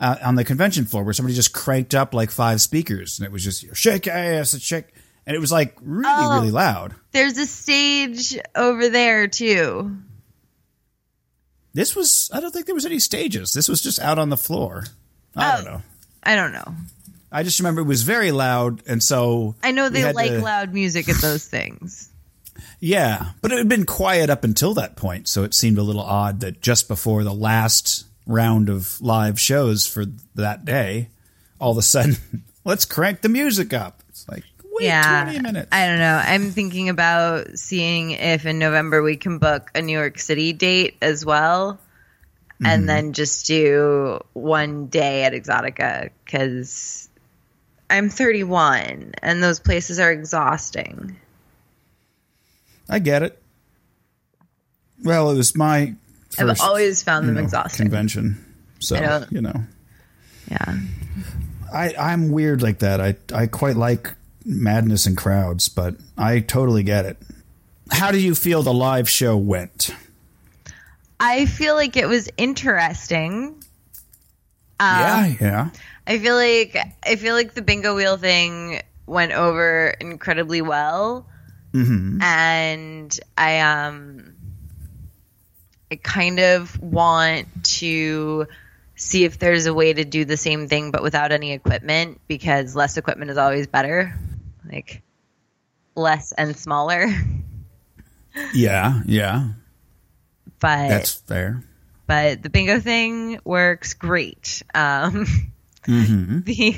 uh, 0.00 0.16
on 0.22 0.34
the 0.34 0.44
convention 0.44 0.84
floor 0.84 1.04
where 1.04 1.12
somebody 1.12 1.34
just 1.34 1.52
cranked 1.52 1.94
up 1.94 2.12
like 2.12 2.30
five 2.30 2.60
speakers, 2.60 3.18
and 3.18 3.26
it 3.26 3.32
was 3.32 3.44
just 3.44 3.76
shake 3.76 4.06
ass 4.06 4.52
and 4.52 4.60
shake, 4.62 4.86
and 5.26 5.36
it 5.36 5.38
was 5.40 5.52
like 5.52 5.76
really 5.80 6.12
Oh. 6.14 6.34
really 6.40 6.50
loud. 6.50 6.94
There's 7.12 7.38
a 7.38 7.46
stage 7.46 8.38
over 8.54 8.88
there 8.88 9.28
too. 9.28 9.96
This 11.74 11.96
was 11.96 12.30
I 12.32 12.40
don't 12.40 12.52
think 12.52 12.66
there 12.66 12.74
was 12.74 12.86
any 12.86 12.98
stages. 12.98 13.52
This 13.52 13.68
was 13.68 13.80
just 13.82 13.98
out 14.00 14.18
on 14.18 14.28
the 14.28 14.36
floor. 14.36 14.84
I 15.34 15.56
don't 15.56 15.66
Oh. 15.66 15.70
know. 15.72 15.82
I 16.22 16.36
don't 16.36 16.52
know. 16.52 16.74
I 17.30 17.42
just 17.42 17.58
remember 17.60 17.80
it 17.80 17.84
was 17.86 18.02
very 18.02 18.30
loud, 18.30 18.82
and 18.86 19.02
so 19.02 19.54
I 19.62 19.70
know 19.72 19.88
they 19.88 20.12
like 20.12 20.30
to- 20.32 20.40
loud 20.42 20.74
music 20.74 21.08
at 21.08 21.16
those 21.16 21.44
things. 21.46 22.08
Yeah, 22.84 23.30
but 23.40 23.50
it 23.52 23.58
had 23.58 23.68
been 23.68 23.86
quiet 23.86 24.28
up 24.28 24.42
until 24.44 24.74
that 24.74 24.94
point, 24.96 25.26
so 25.28 25.42
it 25.44 25.54
seemed 25.54 25.78
a 25.78 25.82
little 25.84 26.02
odd 26.02 26.40
that 26.40 26.60
just 26.60 26.86
before 26.88 27.22
the 27.24 27.32
last 27.32 28.04
round 28.26 28.68
of 28.68 29.00
live 29.00 29.38
shows 29.40 29.86
for 29.86 30.04
that 30.34 30.64
day, 30.64 31.08
all 31.60 31.70
of 31.72 31.78
a 31.78 31.82
sudden, 31.82 32.16
let's 32.64 32.84
crank 32.84 33.20
the 33.22 33.28
music 33.28 33.72
up. 33.72 34.02
It's 34.08 34.28
like, 34.28 34.42
wait 34.82 34.88
yeah. 34.88 35.24
20 35.24 35.40
minutes. 35.40 35.68
I 35.72 35.86
don't 35.86 35.98
know. 35.98 36.22
I'm 36.24 36.50
thinking 36.50 36.88
about 36.88 37.58
seeing 37.58 38.12
if 38.12 38.46
in 38.46 38.58
November 38.58 39.02
we 39.02 39.16
can 39.16 39.38
book 39.38 39.70
a 39.74 39.82
New 39.82 39.96
York 39.96 40.18
City 40.18 40.52
date 40.52 40.96
as 41.02 41.24
well. 41.24 41.74
Mm-hmm. 41.74 42.66
And 42.66 42.88
then 42.88 43.12
just 43.12 43.46
do 43.46 44.20
one 44.34 44.86
day 44.86 45.24
at 45.24 45.32
Exotica 45.32 46.10
because 46.24 47.08
I'm 47.90 48.08
31 48.08 49.12
and 49.22 49.42
those 49.42 49.58
places 49.58 49.98
are 49.98 50.12
exhausting. 50.12 51.16
I 52.88 52.98
get 52.98 53.22
it. 53.22 53.42
Well, 55.02 55.30
it 55.30 55.36
was 55.36 55.56
my 55.56 55.94
I've 56.38 56.60
always 56.60 57.02
found 57.02 57.28
them 57.28 57.34
you 57.34 57.40
know, 57.40 57.44
exhausting. 57.44 57.84
convention, 57.86 58.44
so 58.78 59.26
you 59.30 59.40
know, 59.40 59.64
Yeah. 60.50 60.78
I 61.72 61.94
I'm 61.98 62.30
weird 62.30 62.62
like 62.62 62.78
that. 62.80 63.00
I 63.00 63.16
I 63.34 63.46
quite 63.46 63.76
like 63.76 64.14
madness 64.44 65.06
and 65.06 65.16
crowds, 65.16 65.68
but 65.68 65.96
I 66.16 66.40
totally 66.40 66.82
get 66.82 67.06
it. 67.06 67.16
How 67.90 68.10
do 68.10 68.18
you 68.18 68.34
feel 68.34 68.62
the 68.62 68.72
live 68.72 69.08
show 69.08 69.36
went? 69.36 69.94
I 71.20 71.46
feel 71.46 71.74
like 71.74 71.96
it 71.96 72.06
was 72.08 72.28
interesting. 72.36 73.62
yeah, 74.80 75.34
yeah. 75.40 75.70
I 76.06 76.18
feel 76.18 76.34
like 76.34 76.76
I 77.06 77.16
feel 77.16 77.34
like 77.34 77.54
the 77.54 77.62
bingo 77.62 77.94
wheel 77.94 78.16
thing 78.16 78.80
went 79.06 79.32
over 79.32 79.88
incredibly 80.00 80.62
well, 80.62 81.26
and 82.20 83.20
I 83.38 83.60
um 83.60 84.34
I 85.92 85.96
kind 85.96 86.40
of 86.40 86.80
want 86.80 87.46
to 87.76 88.46
see 88.96 89.24
if 89.24 89.38
there's 89.38 89.66
a 89.66 89.74
way 89.74 89.92
to 89.92 90.04
do 90.04 90.24
the 90.24 90.36
same 90.36 90.66
thing 90.68 90.90
but 90.90 91.02
without 91.02 91.32
any 91.32 91.52
equipment 91.52 92.20
because 92.28 92.74
less 92.74 92.96
equipment 92.96 93.30
is 93.30 93.36
always 93.36 93.66
better, 93.66 94.14
like 94.72 95.02
less 95.94 96.32
and 96.32 96.56
smaller. 96.56 97.06
Yeah, 98.54 99.02
yeah, 99.04 99.48
But 100.58 100.88
that's 100.88 101.12
fair. 101.12 101.62
but 102.06 102.42
the 102.42 102.48
bingo 102.48 102.80
thing 102.80 103.38
works 103.44 103.92
great. 103.92 104.62
Um, 104.74 105.26
The 105.86 106.76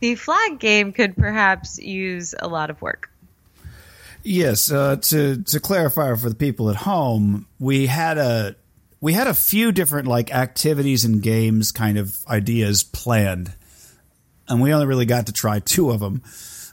the 0.00 0.14
flag 0.16 0.58
game 0.58 0.92
could 0.92 1.16
perhaps 1.16 1.78
use 1.78 2.34
a 2.38 2.48
lot 2.48 2.68
of 2.68 2.82
work. 2.82 3.08
Yes, 4.24 4.70
uh, 4.70 4.96
to 4.96 5.42
to 5.44 5.58
clarify 5.60 6.14
for 6.16 6.28
the 6.28 6.34
people 6.34 6.68
at 6.68 6.76
home, 6.76 7.46
we 7.58 7.86
had 7.86 8.18
a 8.18 8.56
we 9.00 9.14
had 9.14 9.26
a 9.26 9.32
few 9.34 9.72
different 9.72 10.06
like 10.06 10.34
activities 10.34 11.06
and 11.06 11.22
games 11.22 11.72
kind 11.72 11.96
of 11.96 12.18
ideas 12.26 12.82
planned, 12.82 13.54
and 14.48 14.60
we 14.60 14.74
only 14.74 14.84
really 14.86 15.06
got 15.06 15.26
to 15.28 15.32
try 15.32 15.60
two 15.60 15.90
of 15.90 16.00
them. 16.00 16.22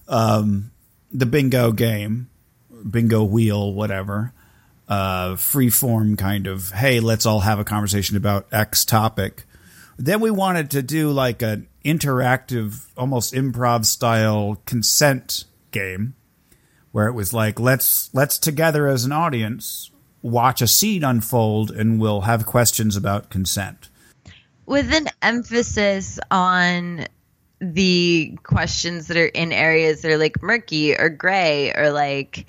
Um, 0.07 0.71
the 1.11 1.25
bingo 1.25 1.71
game, 1.71 2.29
bingo 2.89 3.23
wheel, 3.23 3.73
whatever, 3.73 4.33
uh, 4.87 5.35
free 5.35 5.69
form 5.69 6.15
kind 6.15 6.47
of. 6.47 6.71
Hey, 6.71 6.99
let's 6.99 7.25
all 7.25 7.41
have 7.41 7.59
a 7.59 7.63
conversation 7.63 8.17
about 8.17 8.47
X 8.51 8.85
topic. 8.85 9.45
Then 9.97 10.19
we 10.19 10.31
wanted 10.31 10.71
to 10.71 10.81
do 10.81 11.11
like 11.11 11.41
an 11.41 11.67
interactive, 11.83 12.85
almost 12.95 13.33
improv 13.33 13.85
style 13.85 14.61
consent 14.65 15.45
game 15.71 16.15
where 16.91 17.07
it 17.07 17.13
was 17.13 17.33
like 17.33 17.59
let's 17.59 18.09
let's 18.13 18.37
together 18.37 18.87
as 18.87 19.05
an 19.05 19.11
audience 19.11 19.91
watch 20.21 20.61
a 20.61 20.67
scene 20.67 21.03
unfold 21.03 21.71
and 21.71 21.99
we'll 21.99 22.21
have 22.21 22.45
questions 22.45 22.95
about 22.95 23.29
consent. 23.29 23.89
With 24.65 24.91
an 24.93 25.07
emphasis 25.21 26.19
on 26.29 27.05
the 27.59 28.37
questions 28.43 29.07
that 29.07 29.17
are 29.17 29.25
in 29.25 29.51
areas 29.51 30.01
that 30.01 30.11
are 30.11 30.17
like 30.17 30.41
murky 30.43 30.95
or 30.95 31.09
gray 31.09 31.73
or 31.73 31.91
like 31.91 32.45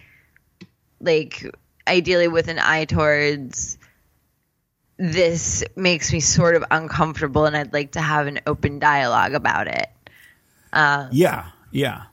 like 1.00 1.44
ideally 1.86 2.28
with 2.28 2.48
an 2.48 2.58
eye 2.58 2.84
towards 2.84 3.78
this 4.98 5.64
makes 5.76 6.12
me 6.12 6.20
sort 6.20 6.56
of 6.56 6.64
uncomfortable 6.70 7.46
and 7.46 7.56
I'd 7.56 7.72
like 7.72 7.92
to 7.92 8.00
have 8.00 8.26
an 8.26 8.40
open 8.46 8.78
dialogue 8.78 9.32
about 9.32 9.68
it. 9.68 9.88
Um, 10.72 11.08
yeah, 11.12 11.46
yeah. 11.70 12.04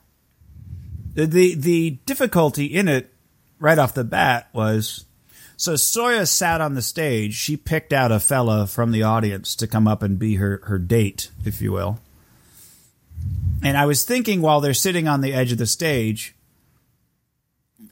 The 1.13 1.25
the, 1.25 1.55
the 1.55 1.89
difficulty 2.05 2.65
in 2.65 2.87
it 2.87 3.11
right 3.59 3.77
off 3.77 3.93
the 3.93 4.03
bat 4.03 4.49
was 4.53 5.05
so 5.57 5.73
Stoya 5.73 6.27
sat 6.27 6.61
on 6.61 6.75
the 6.75 6.81
stage. 6.81 7.33
She 7.33 7.57
picked 7.57 7.93
out 7.93 8.11
a 8.11 8.19
fella 8.19 8.67
from 8.67 8.91
the 8.91 9.03
audience 9.03 9.55
to 9.55 9.67
come 9.67 9.87
up 9.87 10.03
and 10.03 10.19
be 10.19 10.35
her, 10.35 10.61
her 10.65 10.77
date, 10.77 11.31
if 11.45 11.61
you 11.61 11.71
will. 11.71 11.99
And 13.63 13.77
I 13.77 13.85
was 13.85 14.03
thinking 14.03 14.41
while 14.41 14.61
they're 14.61 14.73
sitting 14.73 15.07
on 15.07 15.21
the 15.21 15.33
edge 15.33 15.51
of 15.51 15.57
the 15.57 15.65
stage, 15.65 16.35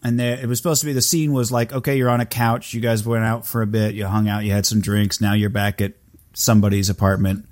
and 0.03 0.19
there, 0.19 0.37
it 0.39 0.47
was 0.47 0.59
supposed 0.59 0.81
to 0.81 0.85
be 0.85 0.93
the 0.93 1.01
scene 1.01 1.33
was 1.33 1.51
like, 1.51 1.71
okay, 1.71 1.97
you're 1.97 2.09
on 2.09 2.19
a 2.19 2.25
couch. 2.25 2.73
You 2.73 2.81
guys 2.81 3.05
went 3.05 3.23
out 3.23 3.45
for 3.45 3.61
a 3.61 3.67
bit. 3.67 3.95
You 3.95 4.05
hung 4.05 4.27
out. 4.27 4.43
You 4.43 4.51
had 4.51 4.65
some 4.65 4.81
drinks. 4.81 5.21
Now 5.21 5.33
you're 5.33 5.49
back 5.49 5.81
at 5.81 5.93
somebody's 6.33 6.89
apartment 6.89 7.47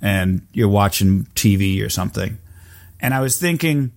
and 0.00 0.46
you're 0.52 0.68
watching 0.68 1.24
TV 1.34 1.84
or 1.84 1.90
something. 1.90 2.38
And 3.00 3.12
I 3.12 3.20
was 3.20 3.38
thinking, 3.38 3.92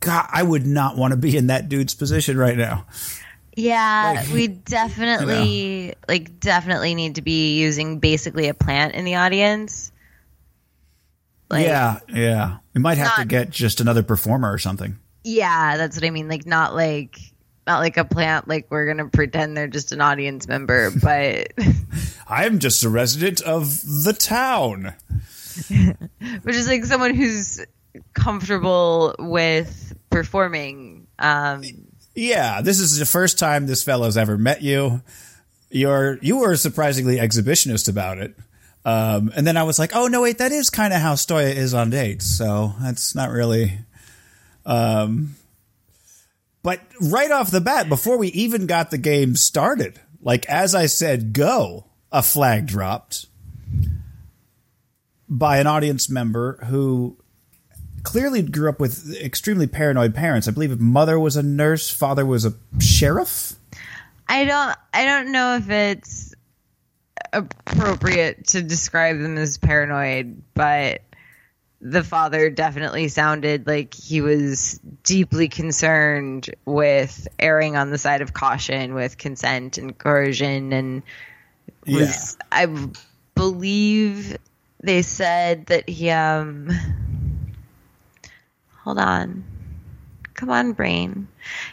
God, 0.00 0.26
I 0.30 0.42
would 0.42 0.66
not 0.66 0.96
want 0.96 1.12
to 1.12 1.16
be 1.16 1.36
in 1.36 1.48
that 1.48 1.68
dude's 1.68 1.94
position 1.94 2.36
right 2.36 2.56
now. 2.56 2.86
Yeah, 3.54 4.14
Like, 4.16 4.32
we 4.32 4.46
definitely 4.48 5.94
like 6.08 6.40
definitely 6.40 6.94
need 6.94 7.16
to 7.16 7.22
be 7.22 7.58
using 7.58 7.98
basically 7.98 8.48
a 8.48 8.54
plant 8.54 8.94
in 8.94 9.04
the 9.04 9.16
audience. 9.16 9.92
Like, 11.50 11.66
yeah, 11.66 11.98
yeah. 12.08 12.58
We 12.74 12.80
might 12.80 12.98
have 12.98 13.16
to 13.16 13.24
get 13.24 13.50
just 13.50 13.80
another 13.80 14.02
performer 14.02 14.52
or 14.52 14.58
something. 14.58 14.98
yeah, 15.24 15.76
that's 15.76 15.96
what 15.96 16.04
I 16.04 16.10
mean. 16.10 16.28
Like 16.28 16.46
not 16.46 16.74
like 16.74 17.18
not 17.66 17.80
like 17.80 17.96
a 17.96 18.04
plant. 18.04 18.48
Like 18.48 18.68
we're 18.70 18.86
gonna 18.86 19.08
pretend 19.08 19.56
they're 19.56 19.68
just 19.68 19.92
an 19.92 20.00
audience 20.00 20.46
member, 20.46 20.90
but 21.02 21.48
I 22.28 22.46
am 22.46 22.58
just 22.60 22.84
a 22.84 22.88
resident 22.88 23.40
of 23.42 23.82
the 23.82 24.12
town. 24.12 24.94
which 26.42 26.54
is 26.54 26.68
like 26.68 26.84
someone 26.84 27.14
who's 27.14 27.60
comfortable 28.14 29.14
with 29.18 29.92
performing. 30.10 31.06
Um, 31.18 31.64
Yeah, 32.14 32.60
this 32.62 32.78
is 32.78 32.98
the 32.98 33.04
first 33.06 33.38
time 33.38 33.66
this 33.66 33.82
fellow's 33.82 34.16
ever 34.16 34.38
met 34.38 34.62
you. 34.62 35.02
You're 35.70 36.18
you 36.22 36.38
were 36.38 36.56
surprisingly 36.56 37.16
exhibitionist 37.16 37.88
about 37.88 38.18
it. 38.18 38.36
Um, 38.84 39.30
and 39.36 39.46
then 39.46 39.56
I 39.56 39.64
was 39.64 39.78
like, 39.78 39.94
oh 39.94 40.06
no, 40.06 40.22
wait, 40.22 40.38
that 40.38 40.52
is 40.52 40.70
kind 40.70 40.92
of 40.92 41.00
how 41.00 41.14
Stoya 41.14 41.54
is 41.54 41.74
on 41.74 41.90
dates. 41.90 42.26
So 42.26 42.74
that's 42.80 43.14
not 43.14 43.30
really. 43.30 43.78
Um, 44.64 45.36
but 46.62 46.80
right 47.00 47.30
off 47.30 47.50
the 47.50 47.60
bat, 47.60 47.88
before 47.88 48.18
we 48.18 48.28
even 48.28 48.66
got 48.66 48.90
the 48.90 48.98
game 48.98 49.36
started, 49.36 50.00
like 50.22 50.46
as 50.46 50.74
I 50.74 50.86
said, 50.86 51.32
go, 51.32 51.86
a 52.12 52.22
flag 52.22 52.66
dropped 52.66 53.26
by 55.28 55.58
an 55.58 55.66
audience 55.66 56.10
member 56.10 56.58
who 56.66 57.16
clearly 58.02 58.42
grew 58.42 58.68
up 58.68 58.80
with 58.80 59.14
extremely 59.16 59.66
paranoid 59.66 60.14
parents. 60.14 60.48
I 60.48 60.50
believe 60.50 60.78
mother 60.80 61.18
was 61.18 61.36
a 61.36 61.42
nurse, 61.42 61.90
father 61.90 62.26
was 62.26 62.44
a 62.44 62.54
sheriff. 62.80 63.54
I 64.28 64.44
don't 64.44 64.76
I 64.94 65.04
don't 65.04 65.32
know 65.32 65.56
if 65.56 65.70
it's 65.70 66.29
appropriate 67.32 68.46
to 68.48 68.62
describe 68.62 69.18
them 69.18 69.38
as 69.38 69.58
paranoid, 69.58 70.42
but 70.54 71.02
the 71.80 72.04
father 72.04 72.50
definitely 72.50 73.08
sounded 73.08 73.66
like 73.66 73.94
he 73.94 74.20
was 74.20 74.78
deeply 75.02 75.48
concerned 75.48 76.50
with 76.66 77.26
erring 77.38 77.76
on 77.76 77.90
the 77.90 77.98
side 77.98 78.20
of 78.20 78.34
caution 78.34 78.94
with 78.94 79.16
consent 79.16 79.78
and 79.78 79.96
coercion 79.96 80.72
and 80.72 81.02
was 81.86 82.36
I 82.52 82.66
believe 83.34 84.36
they 84.82 85.00
said 85.00 85.66
that 85.66 85.88
he 85.88 86.10
um 86.10 86.68
hold 88.82 88.98
on 88.98 89.44
come 90.40 90.48
on 90.48 90.72
brain 90.72 91.28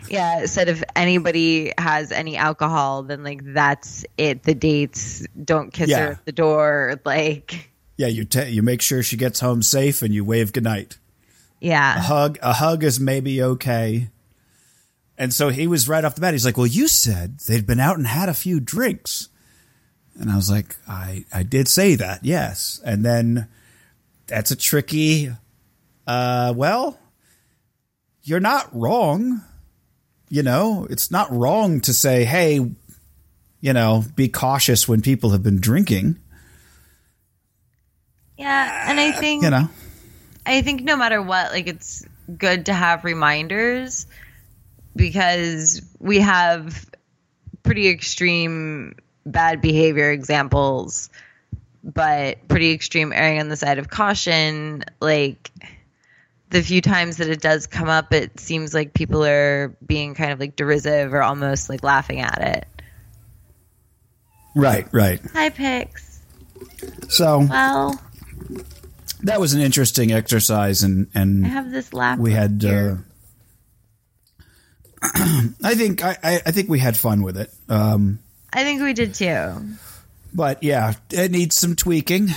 yeah 0.10 0.46
said 0.46 0.68
if 0.68 0.84
anybody 0.94 1.72
has 1.78 2.12
any 2.12 2.36
alcohol 2.36 3.02
then 3.04 3.24
like 3.24 3.40
that's 3.54 4.06
it 4.18 4.44
the 4.44 4.54
dates 4.54 5.26
don't 5.42 5.72
kiss 5.72 5.90
Yeah. 5.90 6.00
her 6.00 6.12
at 6.12 6.26
the 6.26 6.34
door 6.34 7.00
like 7.06 7.72
Yeah, 7.96 8.08
you 8.08 8.26
te- 8.26 8.50
you 8.50 8.62
make 8.62 8.82
sure 8.82 9.02
she 9.02 9.16
gets 9.18 9.40
home 9.40 9.64
safe 9.64 10.02
and 10.04 10.14
you 10.14 10.24
wave 10.26 10.52
goodnight. 10.54 10.98
Yeah, 11.62 11.98
A 11.98 12.02
hug 12.02 12.38
a 12.44 12.54
hug 12.54 12.84
is 12.84 13.00
maybe 13.00 13.42
okay. 13.42 14.10
And 15.18 15.34
so 15.34 15.50
he 15.50 15.66
was 15.66 15.88
right 15.90 16.06
off 16.06 16.14
the 16.14 16.22
bat. 16.22 16.34
He's 16.36 16.46
like, 16.46 16.58
"Well, 16.58 16.68
you 16.68 16.88
said 16.88 17.40
they'd 17.48 17.66
been 17.66 17.80
out 17.80 17.98
and 17.98 18.06
had 18.06 18.30
a 18.30 18.36
few 18.36 18.60
drinks," 18.60 19.30
and 20.20 20.30
I 20.30 20.36
was 20.36 20.48
like, 20.52 20.76
"I 20.88 21.26
I 21.34 21.42
did 21.42 21.68
say 21.68 21.96
that, 21.96 22.24
yes." 22.24 22.80
And 22.86 23.04
then 23.04 23.48
that's 24.28 24.52
a 24.52 24.56
tricky. 24.56 25.32
Uh, 26.06 26.54
well, 26.56 27.00
you're 28.28 28.40
not 28.40 28.68
wrong. 28.74 29.42
You 30.30 30.44
know, 30.44 30.86
it's 30.90 31.10
not 31.10 31.32
wrong 31.32 31.80
to 31.82 31.94
say, 31.94 32.26
"Hey, 32.26 32.60
you 33.62 33.74
know, 33.74 34.04
be 34.16 34.28
cautious 34.28 34.88
when 34.88 35.02
people 35.02 35.32
have 35.32 35.44
been 35.44 35.60
drinking." 35.60 36.20
yeah 38.38 38.86
and 38.90 39.00
i 39.00 39.10
uh, 39.10 39.20
think 39.20 39.44
You 39.44 39.50
know, 39.50 39.70
I 40.46 40.62
think 40.62 40.84
no 40.84 40.96
matter 40.96 41.22
what, 41.22 41.52
like 41.52 41.68
it's 41.68 42.06
good 42.38 42.68
to 42.68 42.74
have 42.74 43.04
reminders 43.04 44.08
because 44.96 45.82
we 46.00 46.20
have 46.20 46.90
pretty 47.64 47.90
extreme 47.90 48.96
bad 49.26 49.62
behavior 49.62 50.12
examples, 50.12 51.10
but 51.84 52.48
pretty 52.48 52.72
extreme 52.72 53.12
erring 53.12 53.40
on 53.40 53.50
the 53.50 53.58
side 53.58 53.78
of 53.78 53.90
caution. 53.90 54.86
Like 55.02 55.52
the 56.50 56.62
few 56.62 56.82
times 56.82 57.18
that 57.18 57.30
it 57.30 57.42
does 57.42 57.68
come 57.68 57.90
up, 57.90 58.14
it 58.14 58.40
seems 58.40 58.74
like 58.74 58.94
people 58.94 59.24
are 59.26 59.76
being 59.86 60.14
kind 60.16 60.32
of 60.32 60.40
like 60.40 60.56
derisive 60.56 61.14
or 61.14 61.22
almost 61.22 61.70
like 61.70 61.84
laughing 61.84 62.20
at 62.20 62.42
it. 62.42 62.68
right, 64.56 64.88
right. 64.92 65.20
Hi, 65.34 65.50
Pix. 65.50 66.22
So 67.10 67.46
Well, 67.50 68.02
that 69.24 69.40
was 69.40 69.54
an 69.54 69.62
interesting 69.62 70.12
exercise, 70.12 70.84
and 70.84 71.08
and 71.14 71.46
I 71.46 71.50
have 71.50 71.72
this 71.72 71.94
laptop. 71.94 72.24
we 72.24 72.32
had. 72.32 72.64
Uh. 72.64 72.96
I 75.64 75.76
think 75.76 76.04
I, 76.04 76.18
I 76.24 76.42
I 76.46 76.52
think 76.52 76.70
we 76.70 76.80
had 76.80 76.98
fun 76.98 77.24
with 77.24 77.38
it. 77.38 77.52
Um, 77.70 78.20
I 78.52 78.64
think 78.64 78.82
we 78.82 78.94
did 78.94 79.14
too. 79.14 79.54
But 80.34 80.64
yeah, 80.64 80.94
it 81.12 81.32
needs 81.32 81.56
some 81.56 81.76
tweaking. 81.76 82.30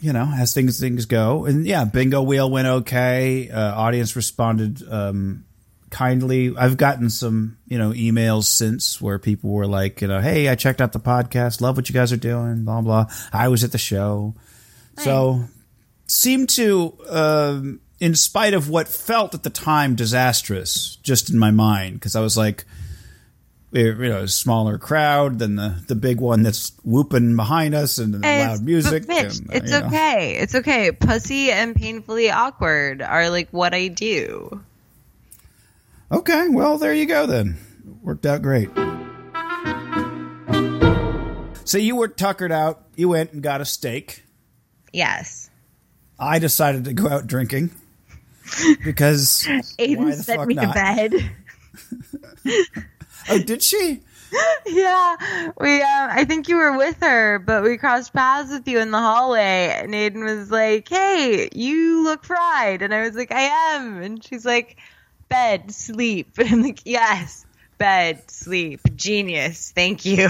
you 0.00 0.12
know, 0.12 0.30
as 0.36 0.54
things 0.54 0.78
things 0.78 1.06
go, 1.06 1.46
and 1.46 1.66
yeah, 1.66 1.84
bingo 1.84 2.22
wheel 2.22 2.50
went 2.50 2.66
okay. 2.66 3.50
Uh, 3.50 3.74
audience 3.74 4.14
responded 4.14 4.82
um, 4.90 5.44
kindly. 5.90 6.54
I've 6.56 6.76
gotten 6.76 7.10
some, 7.10 7.58
you 7.66 7.78
know, 7.78 7.90
emails 7.90 8.44
since 8.44 9.00
where 9.00 9.18
people 9.18 9.50
were 9.50 9.66
like, 9.66 10.02
you 10.02 10.08
know, 10.08 10.20
hey, 10.20 10.48
I 10.48 10.54
checked 10.54 10.80
out 10.80 10.92
the 10.92 11.00
podcast, 11.00 11.60
love 11.60 11.76
what 11.76 11.88
you 11.88 11.94
guys 11.94 12.12
are 12.12 12.18
doing, 12.18 12.64
blah 12.64 12.82
blah. 12.82 13.06
I 13.32 13.48
was 13.48 13.64
at 13.64 13.72
the 13.72 13.78
show, 13.78 14.34
so 14.98 15.44
seemed 16.06 16.50
to, 16.50 16.96
um, 17.08 17.80
in 17.98 18.14
spite 18.14 18.54
of 18.54 18.68
what 18.68 18.88
felt 18.88 19.34
at 19.34 19.42
the 19.42 19.50
time 19.50 19.96
disastrous, 19.96 20.96
just 21.02 21.30
in 21.30 21.38
my 21.38 21.50
mind, 21.50 21.94
because 21.94 22.14
I 22.14 22.20
was 22.20 22.36
like, 22.36 22.64
you 23.72 23.94
know, 23.94 24.26
smaller 24.26 24.78
crowd 24.78 25.38
than 25.38 25.56
the 25.56 25.82
the 25.86 25.94
big 25.94 26.20
one 26.20 26.42
that's 26.42 26.72
whooping 26.84 27.36
behind 27.36 27.74
us 27.74 27.98
and 27.98 28.14
the 28.14 28.18
loud 28.18 28.62
music. 28.62 29.08
Mitch, 29.08 29.38
and, 29.38 29.50
uh, 29.50 29.52
it's 29.54 29.72
you 29.72 29.80
know. 29.80 29.86
okay. 29.86 30.36
It's 30.38 30.54
okay. 30.54 30.92
Pussy 30.92 31.50
and 31.50 31.74
painfully 31.74 32.30
awkward 32.30 33.02
are 33.02 33.30
like 33.30 33.48
what 33.50 33.74
I 33.74 33.88
do. 33.88 34.62
Okay, 36.10 36.48
well, 36.48 36.78
there 36.78 36.94
you 36.94 37.06
go 37.06 37.26
then. 37.26 37.58
Worked 38.02 38.26
out 38.26 38.42
great. 38.42 38.70
So 41.64 41.78
you 41.78 41.96
were 41.96 42.06
tuckered 42.06 42.52
out. 42.52 42.84
You 42.94 43.08
went 43.08 43.32
and 43.32 43.42
got 43.42 43.60
a 43.60 43.64
steak. 43.64 44.22
Yes. 44.92 45.50
I 46.18 46.38
decided 46.38 46.84
to 46.84 46.92
go 46.92 47.08
out 47.08 47.26
drinking 47.26 47.72
because 48.84 49.44
Aiden 49.78 50.14
sent 50.14 50.46
me 50.46 50.54
not? 50.54 50.68
to 50.68 50.72
bed. 50.72 51.30
Oh, 53.28 53.38
did 53.38 53.62
she? 53.62 54.00
yeah, 54.66 55.50
we. 55.58 55.80
Um, 55.80 56.10
I 56.10 56.24
think 56.24 56.48
you 56.48 56.56
were 56.56 56.76
with 56.76 57.00
her, 57.00 57.38
but 57.38 57.62
we 57.62 57.76
crossed 57.76 58.12
paths 58.12 58.50
with 58.50 58.66
you 58.66 58.80
in 58.80 58.90
the 58.90 58.98
hallway, 58.98 59.72
and 59.80 59.92
Aiden 59.94 60.24
was 60.24 60.50
like, 60.50 60.88
"Hey, 60.88 61.48
you 61.54 62.02
look 62.04 62.24
fried," 62.24 62.82
and 62.82 62.92
I 62.92 63.02
was 63.02 63.14
like, 63.14 63.32
"I 63.32 63.74
am," 63.74 64.02
and 64.02 64.24
she's 64.24 64.44
like, 64.44 64.78
"Bed, 65.28 65.70
sleep," 65.72 66.32
and 66.38 66.48
I'm 66.48 66.62
like, 66.62 66.80
"Yes, 66.84 67.46
bed, 67.78 68.28
sleep, 68.30 68.80
genius, 68.96 69.72
thank 69.74 70.04
you." 70.04 70.28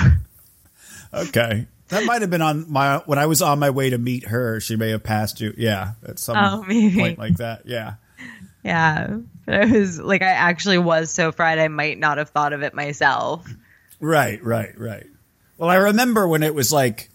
Okay, 1.15 1.67
that 1.89 2.05
might 2.05 2.21
have 2.21 2.31
been 2.31 2.43
on 2.43 2.71
my 2.71 2.99
when 3.07 3.19
I 3.19 3.27
was 3.27 3.41
on 3.41 3.59
my 3.59 3.71
way 3.71 3.91
to 3.91 3.99
meet 3.99 4.27
her. 4.27 4.61
She 4.61 4.77
may 4.77 4.91
have 4.91 5.03
passed 5.03 5.41
you. 5.41 5.55
Yeah, 5.57 5.93
at 6.07 6.19
some 6.19 6.37
Oh, 6.37 6.65
point 6.95 7.19
like 7.19 7.37
that. 7.39 7.63
Yeah. 7.65 7.95
Yeah, 8.63 9.19
I 9.49 9.65
was 9.65 10.01
like, 10.01 10.23
I 10.23 10.27
actually 10.27 10.79
was 10.79 11.11
so 11.11 11.33
fried, 11.33 11.59
I 11.59 11.69
might 11.69 11.99
not 11.99 12.19
have 12.19 12.31
thought 12.31 12.53
of 12.53 12.63
it 12.63 12.75
myself. 12.75 13.47
Right, 14.01 14.43
right, 14.43 14.79
right. 14.79 15.07
Well, 15.57 15.71
I 15.71 15.77
remember 15.77 16.27
when 16.29 16.43
it 16.43 16.55
was 16.55 16.73
like 16.73 17.09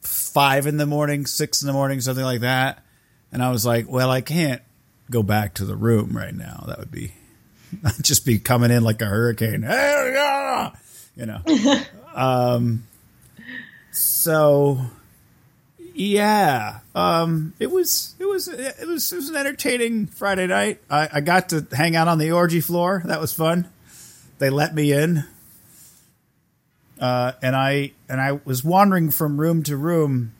five 0.00 0.66
in 0.66 0.76
the 0.76 0.86
morning, 0.86 1.26
six 1.26 1.62
in 1.62 1.66
the 1.66 1.72
morning, 1.72 2.00
something 2.00 2.24
like 2.24 2.40
that. 2.40 2.84
And 3.32 3.42
I 3.42 3.50
was 3.50 3.64
like, 3.64 3.88
well, 3.88 4.10
I 4.10 4.20
can't 4.20 4.62
go 5.10 5.22
back 5.22 5.54
to 5.54 5.64
the 5.64 5.76
room 5.76 6.16
right 6.16 6.34
now. 6.34 6.64
That 6.66 6.78
would 6.78 6.90
be, 6.90 7.14
I'd 7.84 7.94
just 8.02 8.26
be 8.26 8.38
coming 8.38 8.70
in 8.70 8.82
like 8.82 9.00
a 9.02 9.06
hurricane. 9.06 9.62
You 11.18 11.24
know. 11.24 11.40
um, 12.14 12.84
so, 13.90 14.78
yeah, 15.96 16.80
um, 16.94 17.54
it 17.58 17.70
was, 17.70 18.14
it 18.18 18.26
was, 18.26 18.48
it 18.48 18.86
was, 18.86 19.12
it 19.12 19.16
was 19.16 19.28
an 19.28 19.36
entertaining 19.36 20.06
Friday 20.06 20.46
night. 20.46 20.80
I, 20.90 21.08
I 21.14 21.20
got 21.20 21.48
to 21.50 21.66
hang 21.72 21.96
out 21.96 22.08
on 22.08 22.18
the 22.18 22.32
orgy 22.32 22.60
floor. 22.60 23.02
That 23.04 23.20
was 23.20 23.32
fun. 23.32 23.68
They 24.38 24.50
let 24.50 24.74
me 24.74 24.92
in 24.92 25.24
uh, 27.00 27.32
and 27.42 27.54
I 27.54 27.92
and 28.08 28.20
I 28.20 28.40
was 28.44 28.64
wandering 28.64 29.10
from 29.10 29.40
room 29.40 29.62
to 29.64 29.76
room 29.76 30.32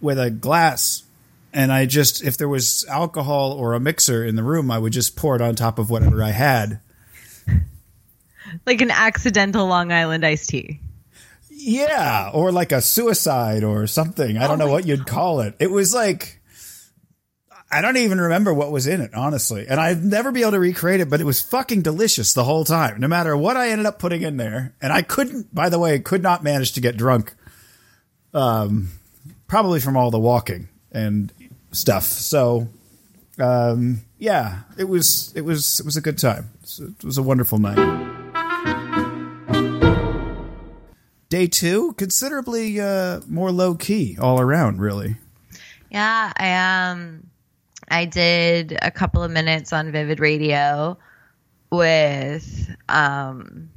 with 0.00 0.18
a 0.18 0.30
glass, 0.30 1.04
and 1.52 1.72
I 1.72 1.86
just 1.86 2.22
if 2.24 2.36
there 2.36 2.48
was 2.48 2.84
alcohol 2.88 3.52
or 3.52 3.74
a 3.74 3.80
mixer 3.80 4.24
in 4.24 4.36
the 4.36 4.42
room, 4.42 4.70
I 4.70 4.78
would 4.78 4.92
just 4.92 5.16
pour 5.16 5.36
it 5.36 5.42
on 5.42 5.54
top 5.54 5.78
of 5.78 5.90
whatever 5.90 6.22
I 6.22 6.30
had. 6.30 6.80
Like 8.66 8.80
an 8.80 8.90
accidental 8.90 9.66
Long 9.66 9.92
Island 9.92 10.24
iced 10.24 10.48
tea. 10.48 10.80
Yeah, 11.62 12.30
or 12.32 12.52
like 12.52 12.72
a 12.72 12.80
suicide 12.80 13.64
or 13.64 13.86
something. 13.86 14.38
I 14.38 14.46
don't 14.46 14.58
know 14.58 14.70
what 14.70 14.86
you'd 14.86 15.06
call 15.06 15.40
it. 15.40 15.54
It 15.58 15.70
was 15.70 15.94
like 15.94 16.40
I 17.72 17.82
don't 17.82 17.98
even 17.98 18.20
remember 18.20 18.52
what 18.52 18.72
was 18.72 18.88
in 18.88 19.00
it, 19.00 19.14
honestly. 19.14 19.66
And 19.68 19.78
I'd 19.78 20.04
never 20.04 20.32
be 20.32 20.40
able 20.40 20.52
to 20.52 20.58
recreate 20.58 21.00
it, 21.00 21.08
but 21.08 21.20
it 21.20 21.24
was 21.24 21.40
fucking 21.40 21.82
delicious 21.82 22.32
the 22.32 22.42
whole 22.42 22.64
time, 22.64 22.98
no 22.98 23.06
matter 23.06 23.36
what 23.36 23.56
I 23.56 23.68
ended 23.68 23.86
up 23.86 24.00
putting 24.00 24.22
in 24.22 24.38
there. 24.38 24.74
And 24.82 24.92
I 24.92 25.02
couldn't, 25.02 25.54
by 25.54 25.68
the 25.68 25.78
way, 25.78 26.00
could 26.00 26.22
not 26.22 26.42
manage 26.42 26.72
to 26.72 26.80
get 26.80 26.96
drunk. 26.96 27.32
Um, 28.34 28.88
probably 29.46 29.78
from 29.78 29.96
all 29.96 30.10
the 30.10 30.18
walking 30.18 30.68
and 30.90 31.32
stuff. 31.70 32.04
So, 32.04 32.68
um, 33.38 34.02
yeah, 34.18 34.62
it 34.76 34.84
was, 34.84 35.32
it 35.36 35.42
was, 35.42 35.78
it 35.78 35.86
was 35.86 35.96
a 35.96 36.00
good 36.00 36.18
time. 36.18 36.50
It 36.80 37.04
was 37.04 37.18
a 37.18 37.22
wonderful 37.22 37.58
night. 37.58 38.19
Day 41.30 41.46
two, 41.46 41.92
considerably 41.92 42.80
uh, 42.80 43.20
more 43.28 43.52
low 43.52 43.76
key 43.76 44.18
all 44.20 44.40
around, 44.40 44.80
really. 44.80 45.16
Yeah, 45.88 46.32
I 46.36 46.90
um 46.90 47.26
I 47.88 48.04
did 48.04 48.76
a 48.82 48.90
couple 48.90 49.22
of 49.22 49.30
minutes 49.30 49.72
on 49.72 49.92
Vivid 49.92 50.18
Radio 50.18 50.98
with 51.70 52.68
um 52.88 53.70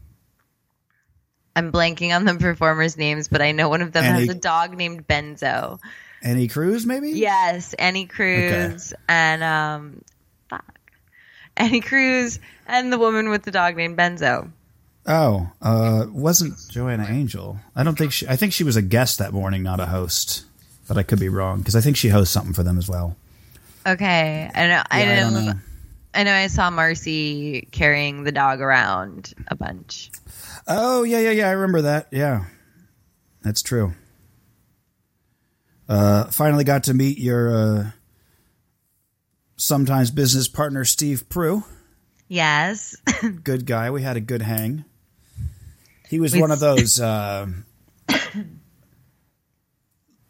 I'm 1.56 1.72
blanking 1.72 2.16
on 2.16 2.26
the 2.26 2.34
performers' 2.40 2.98
names, 2.98 3.28
but 3.28 3.42
I 3.44 3.52
know 3.52 3.70
one 3.70 3.84
of 3.84 3.92
them 3.92 4.04
Annie- 4.04 4.26
has 4.26 4.36
a 4.36 4.40
dog 4.40 4.76
named 4.76 5.08
Benzo. 5.08 5.80
Annie 6.24 6.48
Cruz, 6.48 6.88
maybe? 6.88 7.12
Yes, 7.12 7.74
Annie 7.76 8.08
Cruz 8.08 8.94
and 9.08 9.44
um 9.44 10.02
fuck. 10.50 10.80
Annie 11.56 11.82
Cruz 11.82 12.40
and 12.66 12.92
the 12.92 12.98
woman 12.98 13.30
with 13.30 13.44
the 13.44 13.52
dog 13.52 13.78
named 13.78 13.96
Benzo. 13.96 14.50
Oh, 15.06 15.50
uh, 15.62 16.06
wasn't 16.10 16.58
Joanna 16.70 17.08
Angel? 17.10 17.60
I 17.76 17.84
don't 17.84 17.98
think 17.98 18.14
she. 18.14 18.28
I 18.28 18.36
think 18.36 18.54
she 18.54 18.64
was 18.64 18.76
a 18.76 18.82
guest 18.82 19.20
that 19.20 19.34
morning, 19.34 19.62
not 19.64 19.80
a 19.80 19.86
host. 19.86 20.46
But 20.88 20.98
I 20.98 21.04
could 21.04 21.20
be 21.20 21.30
wrong 21.30 21.60
because 21.60 21.76
I 21.76 21.82
think 21.82 21.96
she 21.96 22.10
hosts 22.10 22.34
something 22.34 22.54
for 22.54 22.64
them 22.64 22.78
as 22.78 22.90
well. 22.90 23.16
Okay. 23.86 24.50
I 24.54 24.68
know 24.68 24.84
I 24.92 25.04
Yeah, 25.04 25.12
I 25.12 25.16
didn't 25.16 25.34
don't 25.34 25.46
know. 25.46 25.54
I 26.14 26.24
know 26.24 26.34
I 26.34 26.48
saw 26.48 26.70
Marcy 26.70 27.68
carrying 27.72 28.24
the 28.24 28.32
dog 28.32 28.62
around 28.62 29.34
a 29.48 29.56
bunch. 29.56 30.12
Oh 30.68 31.04
yeah, 31.04 31.20
yeah, 31.20 31.32
yeah. 31.32 31.48
I 31.50 31.52
remember 31.52 31.82
that. 31.84 32.08
Yeah, 32.12 32.46
that's 33.42 33.62
true. 33.62 33.94
Uh, 35.90 36.26
finally 36.26 36.64
got 36.64 36.86
to 36.86 36.94
meet 36.94 37.18
your 37.18 37.56
uh, 37.56 37.92
sometimes 39.58 40.12
business 40.12 40.48
partner 40.48 40.86
Steve 40.86 41.28
Prue. 41.30 41.64
Yes. 42.28 42.96
Good 43.44 43.66
guy. 43.66 43.92
We 43.92 44.02
had 44.02 44.18
a 44.18 44.22
good 44.22 44.42
hang. 44.42 44.86
He 46.14 46.20
was 46.20 46.34
We- 46.36 46.42
one 46.42 46.52
of 46.52 46.60
those 46.60 47.00
uh, 47.00 47.48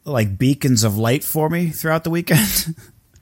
like 0.06 0.38
beacons 0.38 0.86
of 0.86 0.98
light 0.98 1.26
for 1.26 1.50
me 1.50 1.72
throughout 1.72 2.06
the 2.06 2.10
weekend. 2.10 2.74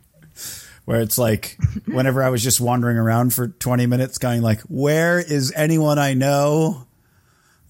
Where 0.86 1.02
it's 1.02 1.18
like 1.18 1.58
whenever 1.88 2.22
I 2.22 2.30
was 2.30 2.44
just 2.44 2.62
wandering 2.62 2.98
around 2.98 3.34
for 3.34 3.48
20 3.48 3.88
minutes 3.88 4.20
going 4.20 4.44
like 4.44 4.62
where 4.62 5.18
is 5.20 5.52
anyone 5.56 5.98
I 5.98 6.14
know? 6.14 6.86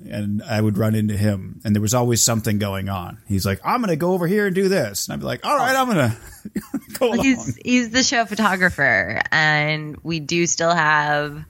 And 0.10 0.44
I 0.44 0.60
would 0.60 0.78
run 0.78 0.94
into 0.94 1.16
him 1.16 1.62
and 1.64 1.74
there 1.74 1.82
was 1.82 1.94
always 1.94 2.22
something 2.22 2.60
going 2.60 2.90
on. 2.90 3.20
He's 3.30 3.46
like, 3.46 3.62
"I'm 3.64 3.80
going 3.80 3.92
to 3.92 3.96
go 3.96 4.12
over 4.12 4.28
here 4.28 4.46
and 4.48 4.54
do 4.54 4.68
this." 4.68 5.08
And 5.08 5.14
I'd 5.14 5.22
be 5.22 5.26
like, 5.26 5.46
"All 5.46 5.56
right, 5.56 5.74
I'm 5.74 5.88
going 5.90 6.12
to 6.12 7.00
go 7.00 7.14
along." 7.14 7.20
he's 7.24 7.56
he's 7.64 7.90
the 7.92 8.04
show 8.04 8.26
photographer 8.26 9.22
and 9.32 9.96
we 10.04 10.20
do 10.20 10.46
still 10.48 10.74
have 10.76 11.46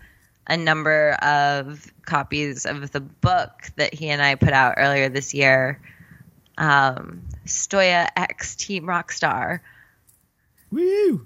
a 0.51 0.57
number 0.57 1.13
of 1.21 1.91
copies 2.05 2.65
of 2.65 2.91
the 2.91 2.99
book 2.99 3.71
that 3.77 3.93
he 3.93 4.09
and 4.09 4.21
I 4.21 4.35
put 4.35 4.51
out 4.51 4.75
earlier 4.75 5.07
this 5.07 5.33
year. 5.33 5.81
Um, 6.57 7.21
Stoya 7.45 8.09
X 8.17 8.57
Team 8.57 8.83
Rockstar. 8.83 9.61
Woo! 10.69 11.25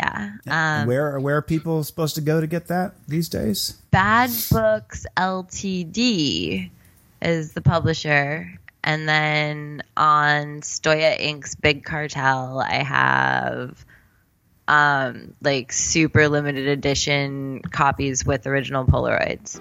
Yeah. 0.00 0.30
Um, 0.48 0.88
where 0.88 1.20
where 1.20 1.36
are 1.36 1.42
people 1.42 1.84
supposed 1.84 2.14
to 2.14 2.22
go 2.22 2.40
to 2.40 2.46
get 2.46 2.68
that 2.68 2.94
these 3.06 3.28
days? 3.28 3.76
Bad 3.90 4.30
Books 4.50 5.04
Ltd 5.18 6.70
is 7.20 7.52
the 7.52 7.60
publisher. 7.60 8.58
And 8.84 9.06
then 9.06 9.82
on 9.98 10.62
Stoya 10.62 11.20
Inc.'s 11.20 11.54
Big 11.54 11.84
Cartel, 11.84 12.60
I 12.60 12.82
have 12.82 13.84
um, 14.68 15.34
like 15.42 15.72
super 15.72 16.28
limited 16.28 16.68
edition 16.68 17.60
copies 17.62 18.24
with 18.24 18.46
original 18.46 18.84
Polaroids. 18.84 19.60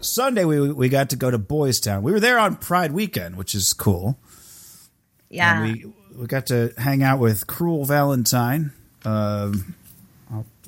Sunday 0.00 0.44
we 0.44 0.72
we 0.72 0.88
got 0.88 1.10
to 1.10 1.16
go 1.16 1.30
to 1.30 1.38
Boys 1.38 1.78
Town. 1.78 2.02
We 2.02 2.10
were 2.12 2.20
there 2.20 2.38
on 2.38 2.56
Pride 2.56 2.92
weekend, 2.92 3.36
which 3.36 3.54
is 3.54 3.72
cool. 3.72 4.18
Yeah. 5.30 5.62
And 5.62 5.72
we 5.72 5.92
we 6.16 6.26
got 6.26 6.46
to 6.46 6.74
hang 6.76 7.02
out 7.02 7.20
with 7.20 7.46
Cruel 7.46 7.84
Valentine. 7.84 8.72
Um, 9.04 9.74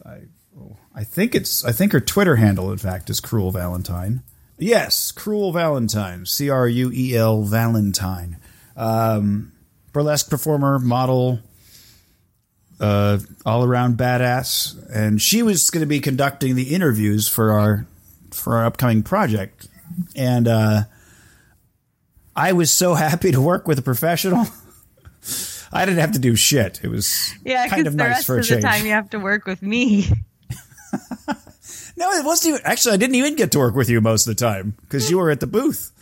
I 0.05 0.21
oh, 0.59 0.77
I 0.95 1.03
think 1.05 1.35
it's 1.35 1.65
I 1.65 1.73
think 1.73 1.93
her 1.93 2.01
Twitter 2.01 2.37
handle 2.37 2.71
in 2.71 2.79
fact 2.79 3.11
is 3.11 3.19
Cruel 3.21 3.51
Valentine. 3.51 4.23
Yes, 4.57 5.11
Cruel 5.11 5.51
Valentine, 5.53 6.27
C 6.27 6.49
R 6.49 6.69
U 6.69 6.93
E 6.95 7.17
L 7.17 7.43
Valentine. 7.43 8.37
um, 8.77 9.51
burlesque 9.95 10.29
performer, 10.29 10.79
model, 10.79 11.39
uh, 12.81 13.19
all 13.47 13.65
around 13.65 13.97
badass, 13.97 14.77
and 14.95 15.23
she 15.23 15.43
was 15.43 15.71
going 15.71 15.81
to 15.81 15.87
be 15.87 16.01
conducting 16.01 16.55
the 16.57 16.75
interviews 16.75 17.27
for 17.29 17.53
our 17.53 17.87
for 18.31 18.57
our 18.57 18.67
upcoming 18.67 19.03
project, 19.03 19.69
and 20.15 20.47
uh, 20.47 20.83
I 22.37 22.53
was 22.53 22.71
so 22.71 22.95
happy 23.07 23.33
to 23.33 23.41
work 23.41 23.67
with 23.67 23.79
a 23.79 23.83
professional. 23.83 24.47
I 25.73 25.87
didn't 25.87 26.01
have 26.01 26.13
to 26.13 26.19
do 26.21 26.37
shit. 26.37 26.81
It 26.85 26.89
was 26.89 27.33
Yeah, 27.45 27.67
kind 27.69 27.87
of 27.89 27.95
the 27.95 28.05
nice 28.05 28.09
rest 28.17 28.27
for 28.27 28.37
a 28.37 28.41
of 28.41 28.45
the 28.47 28.49
change. 28.55 28.65
time 28.65 28.85
you 28.87 28.93
have 28.93 29.11
to 29.11 29.19
work 29.19 29.47
with 29.47 29.63
me. 29.63 30.07
No, 31.97 32.11
it 32.13 32.25
wasn't 32.25 32.55
even. 32.55 32.67
Actually, 32.67 32.95
I 32.95 32.97
didn't 32.97 33.15
even 33.17 33.37
get 33.37 33.53
to 33.53 33.59
work 33.59 33.75
with 33.75 33.89
you 33.89 34.01
most 34.01 34.27
of 34.27 34.37
the 34.37 34.41
time 34.45 34.75
because 34.83 35.11
you 35.11 35.19
were 35.19 35.31
at 35.31 35.41
the 35.41 35.47
booth. 35.47 35.93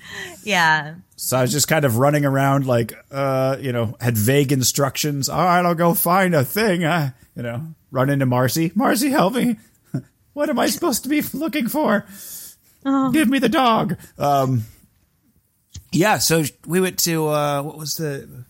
yeah. 0.43 0.95
So 1.17 1.37
I 1.37 1.43
was 1.43 1.53
just 1.53 1.69
kind 1.69 1.85
of 1.85 1.99
running 1.99 2.25
around, 2.25 2.67
like, 2.67 2.95
uh, 3.11 3.57
you 3.61 3.73
know, 3.73 3.95
had 4.01 4.17
vague 4.17 4.53
instructions. 4.53 5.29
All 5.29 5.45
right, 5.45 5.65
I'll 5.65 5.75
go 5.75 5.95
find 5.95 6.35
a 6.35 6.45
thing. 6.45 6.83
Uh, 6.85 7.11
you 7.37 7.43
know, 7.43 7.67
run 7.91 8.11
into 8.11 8.27
Marcy. 8.27 8.73
Marcy, 8.75 9.11
help 9.11 9.35
me. 9.35 9.57
what 10.33 10.49
am 10.49 10.59
I 10.59 10.67
supposed 10.69 11.03
to 11.05 11.09
be 11.09 11.21
looking 11.35 11.69
for? 11.69 12.07
Give 12.85 13.29
me 13.29 13.39
the 13.39 13.49
dog. 13.49 13.97
Um, 14.19 14.65
yeah. 15.93 16.19
So 16.19 16.43
we 16.67 16.81
went 16.81 16.99
to 17.01 17.29
uh, 17.29 17.63
what 17.63 17.79
was 17.79 17.95
the? 17.97 18.45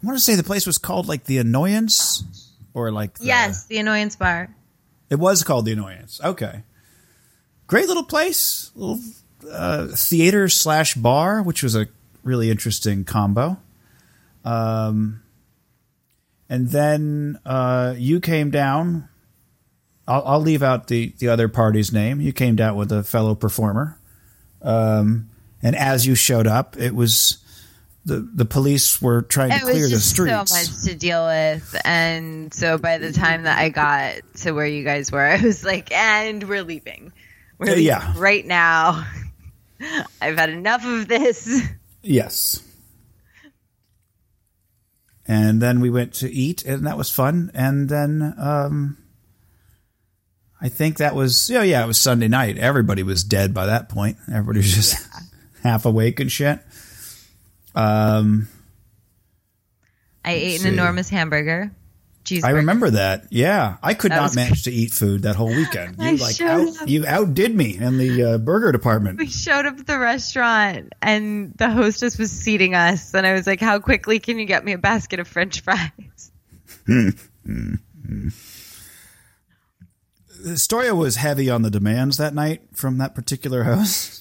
I 0.00 0.06
want 0.06 0.16
to 0.16 0.22
say 0.22 0.36
the 0.36 0.44
place 0.44 0.64
was 0.66 0.78
called 0.78 1.08
like 1.08 1.24
the 1.24 1.38
Annoyance, 1.38 2.52
or 2.74 2.92
like 2.92 3.18
the, 3.18 3.26
Yes, 3.26 3.66
the 3.66 3.78
annoyance 3.78 4.14
bar. 4.14 4.54
It 5.10 5.18
was 5.18 5.44
called 5.44 5.64
the 5.64 5.72
Annoyance. 5.72 6.20
Okay. 6.22 6.62
Great 7.66 7.88
little 7.88 8.04
place, 8.04 8.70
little 8.74 9.00
uh, 9.50 9.88
theater 9.88 10.48
slash 10.48 10.94
bar, 10.94 11.42
which 11.42 11.62
was 11.62 11.76
a 11.76 11.88
really 12.22 12.50
interesting 12.50 13.04
combo. 13.04 13.58
Um, 14.44 15.22
and 16.48 16.68
then 16.70 17.38
uh, 17.44 17.94
you 17.96 18.20
came 18.20 18.50
down. 18.50 19.08
I'll, 20.06 20.22
I'll 20.24 20.40
leave 20.40 20.62
out 20.62 20.86
the, 20.88 21.14
the 21.18 21.28
other 21.28 21.48
party's 21.48 21.92
name. 21.92 22.20
You 22.20 22.32
came 22.32 22.56
down 22.56 22.76
with 22.76 22.90
a 22.90 23.02
fellow 23.02 23.34
performer. 23.34 24.00
Um, 24.62 25.28
and 25.62 25.76
as 25.76 26.06
you 26.06 26.14
showed 26.14 26.46
up, 26.46 26.76
it 26.78 26.94
was 26.94 27.38
the 28.08 28.28
the 28.34 28.44
police 28.44 29.00
were 29.00 29.22
trying 29.22 29.52
It 29.52 29.60
to 29.60 29.64
clear 29.64 29.84
the 29.84 29.90
just 29.90 30.16
so 30.16 30.24
much 30.24 30.82
to 30.84 30.94
deal 30.96 31.26
with, 31.26 31.76
and 31.84 32.52
so 32.52 32.78
by 32.78 32.98
the 32.98 33.12
time 33.12 33.44
that 33.44 33.58
I 33.58 33.68
got 33.68 34.16
to 34.38 34.52
where 34.52 34.66
you 34.66 34.82
guys 34.82 35.12
were, 35.12 35.24
I 35.24 35.40
was 35.40 35.64
like, 35.64 35.92
"And 35.92 36.42
we're 36.48 36.64
leaving. 36.64 37.12
We're 37.58 37.66
leaving 37.66 37.84
yeah. 37.84 38.14
right 38.16 38.44
now. 38.44 39.06
I've 40.20 40.36
had 40.38 40.50
enough 40.50 40.84
of 40.84 41.06
this." 41.06 41.62
Yes. 42.02 42.62
And 45.26 45.60
then 45.60 45.80
we 45.80 45.90
went 45.90 46.14
to 46.14 46.32
eat, 46.32 46.64
and 46.64 46.86
that 46.86 46.96
was 46.96 47.10
fun. 47.10 47.50
And 47.52 47.90
then 47.90 48.34
um, 48.38 48.96
I 50.60 50.70
think 50.70 50.96
that 50.96 51.14
was, 51.14 51.50
oh, 51.50 51.60
yeah, 51.60 51.84
it 51.84 51.86
was 51.86 51.98
Sunday 51.98 52.28
night. 52.28 52.56
Everybody 52.56 53.02
was 53.02 53.22
dead 53.22 53.52
by 53.52 53.66
that 53.66 53.90
point. 53.90 54.16
Everybody 54.26 54.60
was 54.60 54.74
just 54.74 55.06
half 55.62 55.84
awake 55.84 56.18
and 56.18 56.32
shit. 56.32 56.60
Um, 57.78 58.48
I 60.24 60.32
ate 60.32 60.60
an 60.64 60.72
enormous 60.72 61.08
hamburger. 61.08 61.70
Cheeseburger. 62.24 62.44
I 62.44 62.50
remember 62.50 62.90
that. 62.90 63.28
Yeah, 63.30 63.76
I 63.82 63.94
could 63.94 64.10
That 64.10 64.16
not 64.16 64.34
manage 64.34 64.64
to 64.64 64.72
eat 64.72 64.90
food 64.90 65.22
that 65.22 65.36
whole 65.36 65.48
weekend. 65.48 65.96
I 65.98 66.10
You 66.10 66.16
like 66.18 66.40
out, 66.40 66.88
you 66.88 67.06
outdid 67.06 67.54
me 67.54 67.78
in 67.78 67.96
the 67.96 68.22
uh, 68.22 68.38
burger 68.38 68.72
department. 68.72 69.18
We 69.18 69.28
showed 69.28 69.64
up 69.64 69.78
at 69.78 69.86
the 69.86 69.98
restaurant, 69.98 70.92
and 71.00 71.54
the 71.56 71.70
hostess 71.70 72.18
was 72.18 72.30
seating 72.30 72.74
us, 72.74 73.14
and 73.14 73.26
I 73.26 73.32
was 73.32 73.46
like, 73.46 73.60
"How 73.60 73.78
quickly 73.78 74.18
can 74.18 74.38
you 74.38 74.44
get 74.44 74.64
me 74.64 74.72
a 74.72 74.78
basket 74.78 75.20
of 75.20 75.28
French 75.28 75.60
fries?" 75.60 76.32
Stoya 80.42 80.96
was 80.96 81.16
heavy 81.16 81.48
on 81.48 81.62
the 81.62 81.70
demands 81.70 82.16
that 82.18 82.34
night 82.34 82.62
from 82.74 82.98
that 82.98 83.14
particular 83.14 83.64
host. 83.64 84.17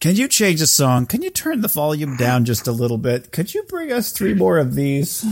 Can 0.00 0.14
you 0.14 0.28
change 0.28 0.60
the 0.60 0.66
song? 0.66 1.06
Can 1.06 1.22
you 1.22 1.30
turn 1.30 1.60
the 1.60 1.68
volume 1.68 2.16
down 2.16 2.44
just 2.44 2.68
a 2.68 2.72
little 2.72 2.98
bit? 2.98 3.32
Could 3.32 3.52
you 3.52 3.64
bring 3.64 3.90
us 3.92 4.12
three 4.12 4.32
more 4.34 4.58
of 4.58 4.74
these? 4.76 5.24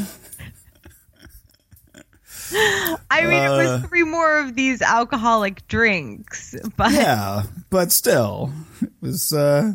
I 3.10 3.22
mean, 3.22 3.32
it 3.32 3.46
Uh. 3.50 3.56
was 3.80 3.82
three 3.88 4.02
more 4.04 4.38
of 4.38 4.54
these 4.54 4.82
alcoholic 4.82 5.66
drinks, 5.68 6.54
but 6.76 6.92
Yeah, 6.92 7.44
but 7.70 7.92
still, 7.92 8.52
it 8.82 8.90
was. 9.00 9.32
Uh, 9.32 9.74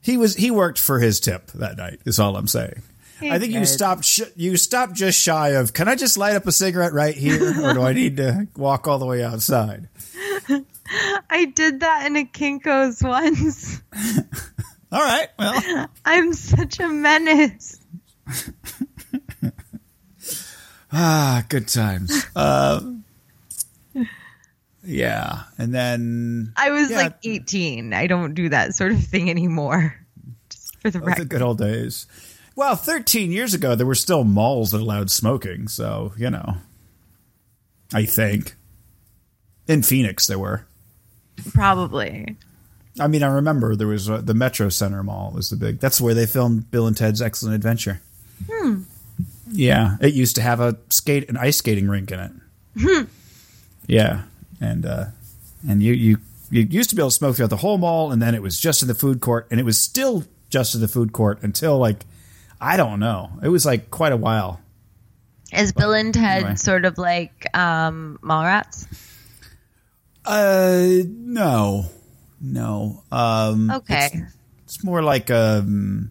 he 0.00 0.16
was 0.16 0.34
he 0.36 0.50
worked 0.50 0.78
for 0.78 0.98
his 1.00 1.18
tip 1.20 1.50
that 1.52 1.76
night. 1.76 2.00
Is 2.04 2.18
all 2.18 2.36
I'm 2.36 2.48
saying. 2.48 2.82
I 3.22 3.38
think 3.38 3.52
you 3.54 3.64
stopped. 3.64 4.04
Sh- 4.04 4.22
you 4.36 4.56
stopped 4.56 4.94
just 4.94 5.18
shy 5.18 5.50
of. 5.50 5.72
Can 5.72 5.88
I 5.88 5.94
just 5.94 6.18
light 6.18 6.36
up 6.36 6.46
a 6.46 6.52
cigarette 6.52 6.92
right 6.92 7.14
here, 7.14 7.64
or 7.64 7.72
do 7.74 7.82
I 7.82 7.92
need 7.92 8.16
to 8.18 8.46
walk 8.56 8.86
all 8.86 8.98
the 8.98 9.06
way 9.06 9.24
outside? 9.24 9.88
I 11.30 11.46
did 11.54 11.80
that 11.80 12.06
in 12.06 12.16
a 12.16 12.24
Kinko's 12.24 13.02
once. 13.02 13.80
All 14.92 15.02
right. 15.02 15.28
Well, 15.38 15.88
I'm 16.04 16.32
such 16.32 16.78
a 16.80 16.88
menace. 16.88 17.78
Ah, 20.92 21.44
good 21.48 21.68
times. 21.68 22.24
Uh, 22.34 22.80
yeah, 24.84 25.42
and 25.58 25.74
then 25.74 26.52
I 26.56 26.70
was 26.70 26.90
Yeah. 26.90 26.96
like 26.98 27.16
18. 27.24 27.92
I 27.92 28.06
don't 28.06 28.34
do 28.34 28.48
that 28.48 28.74
sort 28.74 28.92
of 28.92 29.04
thing 29.04 29.28
anymore. 29.28 29.94
Just 30.48 30.76
for 30.80 30.90
the 30.90 31.00
the 31.00 31.24
good 31.24 31.42
old 31.42 31.58
days. 31.58 32.06
Well, 32.54 32.76
13 32.76 33.30
years 33.32 33.52
ago, 33.52 33.74
there 33.74 33.84
were 33.86 33.94
still 33.96 34.24
malls 34.24 34.70
that 34.70 34.80
allowed 34.80 35.10
smoking, 35.10 35.68
so 35.68 36.12
you 36.16 36.30
know. 36.30 36.56
I 37.92 38.04
think 38.04 38.54
in 39.66 39.82
Phoenix 39.82 40.26
there 40.26 40.38
were. 40.38 40.66
Probably. 41.52 42.36
I 42.98 43.08
mean, 43.08 43.22
I 43.22 43.28
remember 43.28 43.76
there 43.76 43.86
was 43.86 44.08
uh, 44.08 44.20
the 44.22 44.34
Metro 44.34 44.68
Center 44.68 45.02
Mall 45.02 45.32
was 45.34 45.50
the 45.50 45.56
big. 45.56 45.80
That's 45.80 46.00
where 46.00 46.14
they 46.14 46.26
filmed 46.26 46.70
Bill 46.70 46.86
and 46.86 46.96
Ted's 46.96 47.20
Excellent 47.20 47.54
Adventure. 47.54 48.00
Hmm. 48.50 48.82
Yeah, 49.50 49.96
it 50.00 50.14
used 50.14 50.36
to 50.36 50.42
have 50.42 50.60
a 50.60 50.76
skate 50.88 51.28
an 51.28 51.36
ice 51.36 51.58
skating 51.58 51.88
rink 51.88 52.10
in 52.10 52.20
it. 52.20 52.32
Hmm. 52.80 53.02
Yeah, 53.86 54.22
and 54.60 54.86
uh, 54.86 55.06
and 55.68 55.82
you 55.82 55.92
you 55.92 56.18
you 56.50 56.62
used 56.62 56.90
to 56.90 56.96
be 56.96 57.02
able 57.02 57.10
to 57.10 57.16
smoke 57.16 57.36
throughout 57.36 57.50
the 57.50 57.58
whole 57.58 57.78
mall, 57.78 58.12
and 58.12 58.20
then 58.20 58.34
it 58.34 58.42
was 58.42 58.58
just 58.58 58.82
in 58.82 58.88
the 58.88 58.94
food 58.94 59.20
court, 59.20 59.46
and 59.50 59.60
it 59.60 59.64
was 59.64 59.78
still 59.78 60.24
just 60.48 60.74
in 60.74 60.80
the 60.80 60.88
food 60.88 61.12
court 61.12 61.42
until 61.42 61.78
like 61.78 62.04
I 62.60 62.76
don't 62.76 63.00
know. 63.00 63.30
It 63.42 63.48
was 63.48 63.66
like 63.66 63.90
quite 63.90 64.12
a 64.12 64.16
while. 64.16 64.60
Is 65.52 65.72
Bill 65.72 65.92
and 65.92 66.12
Ted 66.12 66.38
anyway. 66.38 66.54
sort 66.56 66.84
of 66.84 66.98
like 66.98 67.46
um, 67.56 68.18
Mallrats? 68.22 68.86
Uh, 70.26 71.04
no, 71.08 71.86
no. 72.40 73.02
Um, 73.12 73.70
Okay. 73.70 74.22
It's 74.64 74.82
more 74.82 75.00
like 75.02 75.30
um, 75.30 76.10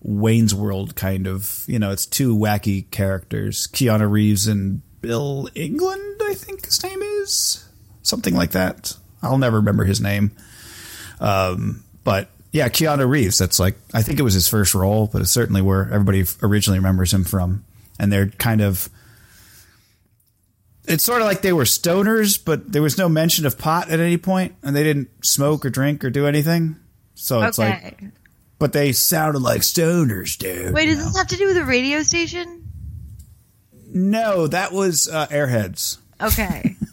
Wayne's 0.00 0.54
World 0.54 0.94
kind 0.94 1.26
of. 1.26 1.64
You 1.66 1.78
know, 1.80 1.90
it's 1.90 2.06
two 2.06 2.36
wacky 2.36 2.88
characters, 2.90 3.66
Keanu 3.66 4.08
Reeves 4.08 4.46
and 4.46 4.80
Bill 5.00 5.48
England. 5.56 6.20
I 6.22 6.34
think 6.34 6.64
his 6.64 6.82
name 6.84 7.02
is 7.02 7.68
something 8.02 8.34
like 8.34 8.52
that. 8.52 8.96
I'll 9.22 9.38
never 9.38 9.56
remember 9.56 9.84
his 9.84 10.00
name. 10.00 10.30
Um, 11.20 11.82
but 12.04 12.30
yeah, 12.52 12.68
Keanu 12.68 13.08
Reeves. 13.08 13.38
That's 13.38 13.58
like 13.58 13.76
I 13.92 14.02
think 14.02 14.20
it 14.20 14.22
was 14.22 14.34
his 14.34 14.46
first 14.46 14.74
role, 14.74 15.08
but 15.12 15.22
it's 15.22 15.30
certainly 15.32 15.62
where 15.62 15.82
everybody 15.92 16.24
originally 16.42 16.78
remembers 16.78 17.12
him 17.12 17.24
from. 17.24 17.64
And 17.98 18.12
they're 18.12 18.28
kind 18.28 18.60
of. 18.60 18.88
It's 20.86 21.04
sort 21.04 21.20
of 21.20 21.26
like 21.26 21.42
they 21.42 21.52
were 21.52 21.64
stoners, 21.64 22.42
but 22.42 22.72
there 22.72 22.82
was 22.82 22.96
no 22.96 23.08
mention 23.08 23.44
of 23.46 23.58
pot 23.58 23.90
at 23.90 23.98
any 24.00 24.16
point, 24.16 24.54
and 24.62 24.74
they 24.74 24.84
didn't 24.84 25.08
smoke 25.24 25.64
or 25.64 25.70
drink 25.70 26.04
or 26.04 26.10
do 26.10 26.26
anything. 26.26 26.76
So 27.14 27.42
it's 27.42 27.58
like 27.58 28.02
but 28.58 28.72
they 28.72 28.92
sounded 28.92 29.40
like 29.40 29.60
stoners, 29.62 30.38
dude. 30.38 30.72
Wait, 30.72 30.86
does 30.86 30.98
know? 30.98 31.04
this 31.04 31.16
have 31.16 31.26
to 31.28 31.36
do 31.36 31.46
with 31.46 31.56
a 31.58 31.64
radio 31.64 32.02
station? 32.02 32.68
No, 33.88 34.46
that 34.46 34.72
was 34.72 35.08
uh, 35.08 35.26
Airheads. 35.26 35.98
Okay. 36.20 36.76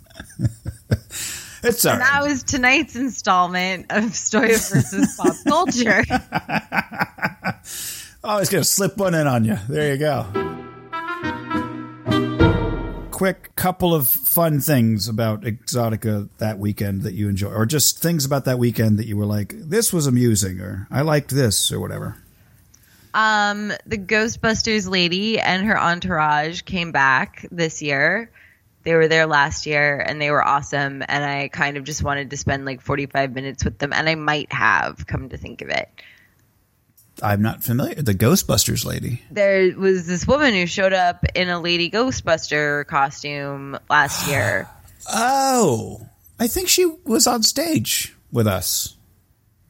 It's 1.65 1.85
all 1.85 1.97
that 1.97 2.23
was 2.23 2.43
tonight's 2.43 2.97
installment 2.97 3.85
of 3.89 4.03
Stoya 4.11 4.69
versus 4.69 5.15
Pop 5.17 5.33
Culture. 5.47 6.03
I 8.21 8.37
was 8.37 8.49
going 8.49 8.61
to 8.61 8.69
slip 8.69 8.97
one 8.97 9.15
in 9.15 9.27
on 9.27 9.45
you. 9.45 9.57
There 9.69 9.93
you 9.93 9.97
go. 9.97 10.25
Quick 13.13 13.55
couple 13.55 13.93
of 13.93 14.07
fun 14.07 14.59
things 14.59 15.07
about 15.07 15.41
Exotica 15.43 16.29
that 16.39 16.57
weekend 16.57 17.03
that 17.03 17.13
you 17.13 17.29
enjoy, 17.29 17.51
or 17.51 17.67
just 17.67 17.99
things 17.99 18.25
about 18.25 18.45
that 18.45 18.57
weekend 18.57 18.97
that 18.97 19.05
you 19.05 19.15
were 19.15 19.27
like, 19.27 19.53
this 19.55 19.93
was 19.93 20.07
amusing, 20.07 20.59
or 20.59 20.87
I 20.89 21.01
liked 21.01 21.29
this, 21.29 21.71
or 21.71 21.79
whatever. 21.79 22.17
Um, 23.13 23.71
the 23.85 23.99
Ghostbusters 23.99 24.89
lady 24.89 25.39
and 25.39 25.67
her 25.67 25.79
entourage 25.79 26.63
came 26.63 26.91
back 26.91 27.45
this 27.51 27.83
year 27.83 28.31
They 28.83 28.95
were 28.95 29.07
there 29.07 29.27
last 29.27 29.65
year 29.65 29.99
and 29.99 30.21
they 30.21 30.29
were 30.29 30.43
awesome. 30.43 31.03
And 31.07 31.23
I 31.23 31.47
kind 31.47 31.77
of 31.77 31.83
just 31.83 32.03
wanted 32.03 32.31
to 32.31 32.37
spend 32.37 32.65
like 32.65 32.81
45 32.81 33.33
minutes 33.33 33.63
with 33.63 33.77
them. 33.77 33.93
And 33.93 34.09
I 34.09 34.15
might 34.15 34.51
have, 34.51 35.07
come 35.07 35.29
to 35.29 35.37
think 35.37 35.61
of 35.61 35.69
it. 35.69 35.89
I'm 37.21 37.41
not 37.41 37.63
familiar. 37.63 37.95
The 38.01 38.13
Ghostbusters 38.15 38.85
lady. 38.85 39.21
There 39.31 39.77
was 39.77 40.07
this 40.07 40.25
woman 40.27 40.53
who 40.53 40.65
showed 40.65 40.93
up 40.93 41.23
in 41.35 41.49
a 41.49 41.59
Lady 41.61 41.89
Ghostbuster 41.91 42.85
costume 42.87 43.77
last 43.89 44.27
year. 44.29 44.67
Oh, 45.11 46.07
I 46.39 46.47
think 46.47 46.69
she 46.69 46.85
was 47.05 47.27
on 47.27 47.43
stage 47.43 48.15
with 48.31 48.47
us. 48.47 48.95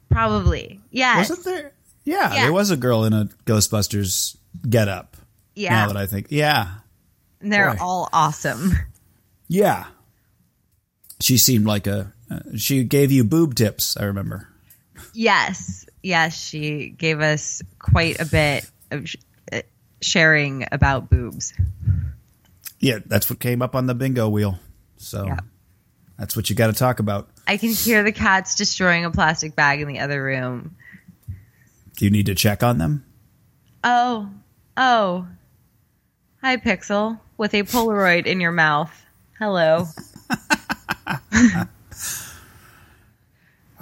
Probably. 0.09 0.79
Yes. 0.91 1.29
Wasn't 1.29 1.45
there? 1.45 1.71
Yeah, 2.05 2.33
Yeah. 2.33 2.41
there 2.43 2.53
was 2.53 2.69
a 2.71 2.77
girl 2.77 3.03
in 3.03 3.13
a 3.13 3.29
Ghostbusters 3.45 4.37
get 4.69 4.87
up. 4.87 5.17
Yeah. 5.55 5.71
Now 5.71 5.87
that 5.87 5.97
I 5.97 6.05
think, 6.05 6.27
yeah, 6.29 6.75
And 7.41 7.51
they're 7.51 7.73
Boy. 7.73 7.77
all 7.81 8.09
awesome. 8.13 8.71
yeah. 9.47 9.85
She 11.19 11.37
seemed 11.37 11.65
like 11.65 11.87
a. 11.87 12.13
Uh, 12.29 12.39
she 12.57 12.83
gave 12.83 13.11
you 13.11 13.23
boob 13.23 13.55
tips. 13.55 13.95
I 13.97 14.03
remember. 14.05 14.47
Yes. 15.14 15.86
Yes. 16.01 16.36
She 16.38 16.89
gave 16.89 17.22
us 17.22 17.61
quite 17.80 18.20
a 18.20 18.26
bit 18.26 18.70
of 18.91 19.07
sh- 19.09 19.16
uh, 19.51 19.61
sharing 20.01 20.66
about 20.72 21.09
boobs. 21.09 21.53
Yeah, 22.80 22.99
that's 23.05 23.30
what 23.30 23.39
came 23.39 23.61
up 23.61 23.76
on 23.76 23.86
the 23.88 23.95
bingo 23.95 24.28
wheel. 24.28 24.59
So 24.97 25.26
Yeah. 25.28 25.39
that's 26.18 26.36
what 26.36 26.49
you 26.49 26.55
got 26.55 26.68
to 26.68 26.74
talk 26.74 26.99
about. 26.99 27.30
I 27.47 27.57
can 27.57 27.70
hear 27.72 28.03
the 28.03 28.11
cats 28.11 28.55
destroying 28.55 29.05
a 29.05 29.11
plastic 29.11 29.55
bag 29.55 29.82
in 29.82 29.88
the 29.88 29.99
other 29.99 30.22
room. 30.24 30.76
Do 31.97 32.05
you 32.05 32.11
need 32.11 32.26
to 32.26 32.36
check 32.36 32.64
on 32.64 32.78
them? 32.80 33.05
Oh, 33.84 34.30
oh. 34.78 35.28
Hi, 36.41 36.57
Pixel, 36.57 37.20
with 37.38 37.53
a 37.53 37.64
Polaroid 37.64 38.26
in 38.26 38.39
your 38.41 38.51
mouth. 38.51 38.91
Hello. 39.39 39.88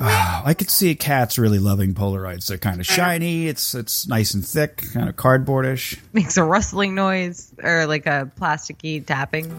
Oh, 0.04 0.42
I 0.44 0.56
could 0.56 0.72
see 0.72 0.96
cats 0.96 1.38
really 1.38 1.60
loving 1.60 1.94
Polaroids. 1.94 2.48
They're 2.48 2.58
kind 2.58 2.80
of 2.80 2.88
shiny. 2.88 3.48
It's 3.48 3.76
it's 3.76 4.08
nice 4.08 4.34
and 4.34 4.44
thick, 4.44 4.84
kind 4.94 5.08
of 5.08 5.16
cardboardish. 5.16 6.00
Makes 6.12 6.38
a 6.38 6.44
rustling 6.44 6.96
noise 6.96 7.54
or 7.62 7.86
like 7.86 8.08
a 8.08 8.32
plasticky 8.40 9.06
tapping. 9.06 9.52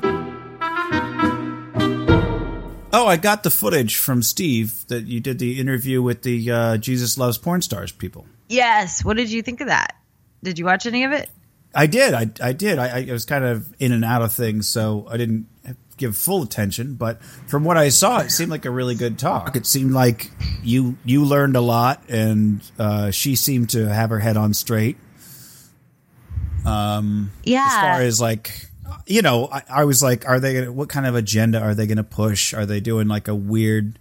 Oh, 2.93 3.07
I 3.07 3.19
got 3.19 3.45
the 3.45 3.51
footage 3.51 3.97
from 3.97 4.21
Steve 4.21 4.85
that 4.89 5.07
you 5.07 5.21
did 5.21 5.39
the 5.39 5.61
interview 5.61 6.03
with 6.03 6.23
the 6.23 6.51
uh, 6.51 6.77
Jesus 6.77 7.17
Loves 7.17 7.39
Porn 7.39 7.63
Stars 7.63 7.93
people. 7.93 8.27
Yes. 8.49 9.05
What 9.05 9.17
did 9.17 9.31
you 9.31 9.43
think 9.43 9.61
of 9.61 9.69
that? 9.69 9.95
Did 10.43 10.59
you 10.59 10.65
watch 10.65 10.87
any 10.87 11.05
of 11.05 11.13
it? 11.13 11.31
I 11.73 11.87
did. 11.87 12.15
I, 12.15 12.29
I 12.43 12.53
did. 12.53 12.81
I, 12.81 13.07
I 13.09 13.13
was 13.13 13.25
kind 13.25 13.45
of 13.45 13.73
in 13.79 13.93
and 13.93 14.05
out 14.05 14.23
of 14.23 14.33
things, 14.33 14.67
so 14.69 15.07
I 15.09 15.17
didn't 15.19 15.47
give 16.03 16.17
full 16.17 16.43
attention. 16.43 16.95
But 16.95 17.23
from 17.47 17.65
what 17.65 17.77
I 17.77 17.89
saw, 17.89 18.19
it 18.19 18.31
seemed 18.31 18.51
like 18.51 18.65
a 18.65 18.71
really 18.71 18.95
good 18.95 19.19
talk. 19.19 19.57
It 19.57 19.67
seemed 19.67 19.93
like 19.93 20.31
you 20.63 20.97
you 21.05 21.25
learned 21.25 21.57
a 21.57 21.61
lot, 21.61 22.03
and 22.09 22.61
uh, 22.79 23.11
she 23.11 23.37
seemed 23.37 23.71
to 23.71 23.89
have 23.89 24.11
her 24.11 24.19
head 24.19 24.37
on 24.37 24.53
straight. 24.53 24.97
Yeah. 27.45 27.67
As 27.67 27.81
far 27.81 28.01
as 28.03 28.21
like, 28.21 28.69
you 29.07 29.23
know, 29.23 29.49
I, 29.51 29.63
I 29.69 29.85
was 29.85 30.03
like, 30.03 30.29
are 30.29 30.41
they? 30.41 30.55
Gonna, 30.55 30.73
what 30.73 30.89
kind 30.89 31.07
of 31.07 31.15
agenda 31.15 31.61
are 31.61 31.75
they 31.75 31.87
going 31.87 31.97
to 31.97 32.05
push? 32.05 32.55
Are 32.55 32.67
they 32.67 32.81
doing 32.81 33.09
like 33.09 33.29
a 33.29 33.35
weird 33.35 33.99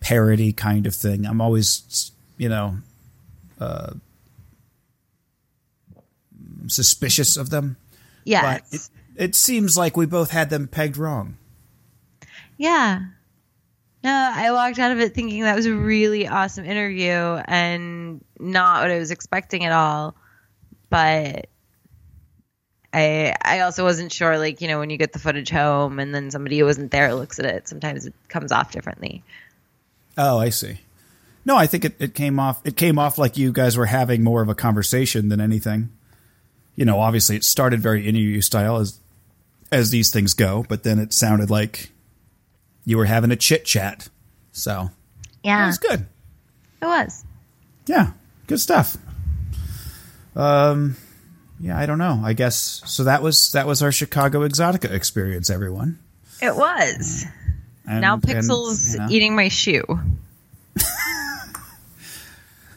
parody 0.00 0.52
kind 0.52 0.86
of 0.86 0.94
thing? 0.94 1.26
I'm 1.26 1.40
always, 1.40 2.12
you 2.36 2.48
know, 2.48 2.78
uh, 3.60 3.94
suspicious 6.66 7.36
of 7.36 7.50
them. 7.50 7.76
Yeah. 8.24 8.42
But 8.42 8.62
it, 8.72 8.88
it 9.16 9.34
seems 9.34 9.76
like 9.76 9.96
we 9.96 10.06
both 10.06 10.30
had 10.30 10.50
them 10.50 10.68
pegged 10.68 10.96
wrong. 10.96 11.36
Yeah. 12.56 13.00
No, 14.02 14.32
I 14.34 14.52
walked 14.52 14.78
out 14.78 14.92
of 14.92 15.00
it 15.00 15.14
thinking 15.14 15.42
that 15.42 15.56
was 15.56 15.66
a 15.66 15.74
really 15.74 16.28
awesome 16.28 16.66
interview 16.66 17.10
and 17.10 18.22
not 18.38 18.82
what 18.82 18.90
I 18.90 18.98
was 18.98 19.10
expecting 19.10 19.64
at 19.64 19.72
all. 19.72 20.14
But 20.90 21.48
I 22.92 23.34
I 23.42 23.60
also 23.60 23.82
wasn't 23.82 24.12
sure 24.12 24.38
like, 24.38 24.60
you 24.60 24.68
know, 24.68 24.78
when 24.78 24.90
you 24.90 24.98
get 24.98 25.14
the 25.14 25.18
footage 25.18 25.50
home 25.50 25.98
and 25.98 26.14
then 26.14 26.30
somebody 26.30 26.58
who 26.58 26.66
wasn't 26.66 26.90
there 26.90 27.14
looks 27.14 27.38
at 27.38 27.46
it, 27.46 27.66
sometimes 27.66 28.04
it 28.04 28.14
comes 28.28 28.52
off 28.52 28.72
differently. 28.72 29.22
Oh, 30.18 30.38
I 30.38 30.50
see. 30.50 30.80
No, 31.46 31.56
I 31.56 31.66
think 31.66 31.84
it, 31.84 31.94
it 31.98 32.14
came 32.14 32.38
off. 32.38 32.60
It 32.66 32.76
came 32.76 32.98
off 32.98 33.18
like 33.18 33.36
you 33.36 33.52
guys 33.52 33.76
were 33.76 33.86
having 33.86 34.22
more 34.22 34.42
of 34.42 34.48
a 34.48 34.54
conversation 34.54 35.28
than 35.28 35.40
anything. 35.40 35.90
You 36.76 36.84
know, 36.84 37.00
obviously 37.00 37.36
it 37.36 37.44
started 37.44 37.80
very 37.80 38.06
interview 38.06 38.40
style 38.40 38.76
as 38.76 38.98
as 39.74 39.90
these 39.90 40.12
things 40.12 40.34
go, 40.34 40.64
but 40.68 40.84
then 40.84 40.98
it 40.98 41.12
sounded 41.12 41.50
like 41.50 41.90
you 42.84 42.96
were 42.96 43.04
having 43.04 43.30
a 43.30 43.36
chit 43.36 43.64
chat. 43.64 44.08
So 44.52 44.90
yeah, 45.42 45.64
it 45.64 45.66
was 45.66 45.78
good. 45.78 46.06
It 46.80 46.86
was. 46.86 47.24
Yeah, 47.86 48.12
good 48.46 48.60
stuff. 48.60 48.96
Um, 50.36 50.96
yeah, 51.60 51.78
I 51.78 51.86
don't 51.86 51.98
know. 51.98 52.20
I 52.24 52.32
guess 52.32 52.82
so. 52.86 53.04
That 53.04 53.22
was 53.22 53.52
that 53.52 53.66
was 53.66 53.82
our 53.82 53.92
Chicago 53.92 54.46
Exotica 54.46 54.90
experience, 54.90 55.50
everyone. 55.50 55.98
It 56.40 56.54
was. 56.54 57.26
And, 57.86 58.00
now 58.00 58.14
and, 58.14 58.22
Pixel's 58.22 58.94
you 58.94 59.00
know, 59.00 59.06
eating 59.10 59.36
my 59.36 59.48
shoe. 59.48 59.84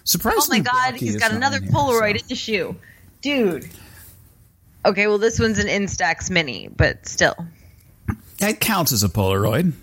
surprisingly. 0.04 0.60
Oh 0.60 0.64
my 0.64 0.90
god, 0.92 0.96
he's 0.96 1.18
got 1.18 1.32
another 1.32 1.58
in 1.58 1.64
here, 1.64 1.72
Polaroid 1.72 2.18
so. 2.18 2.22
in 2.22 2.28
the 2.28 2.36
shoe. 2.36 2.76
Dude. 3.22 3.70
Okay, 4.88 5.08
well 5.08 5.18
this 5.18 5.38
one's 5.38 5.60
an 5.60 5.68
Instax 5.68 6.30
mini, 6.30 6.70
but 6.70 7.06
still. 7.06 7.36
That 8.38 8.62
counts 8.62 8.94
as 8.94 9.04
a 9.04 9.10
Polaroid. 9.10 9.74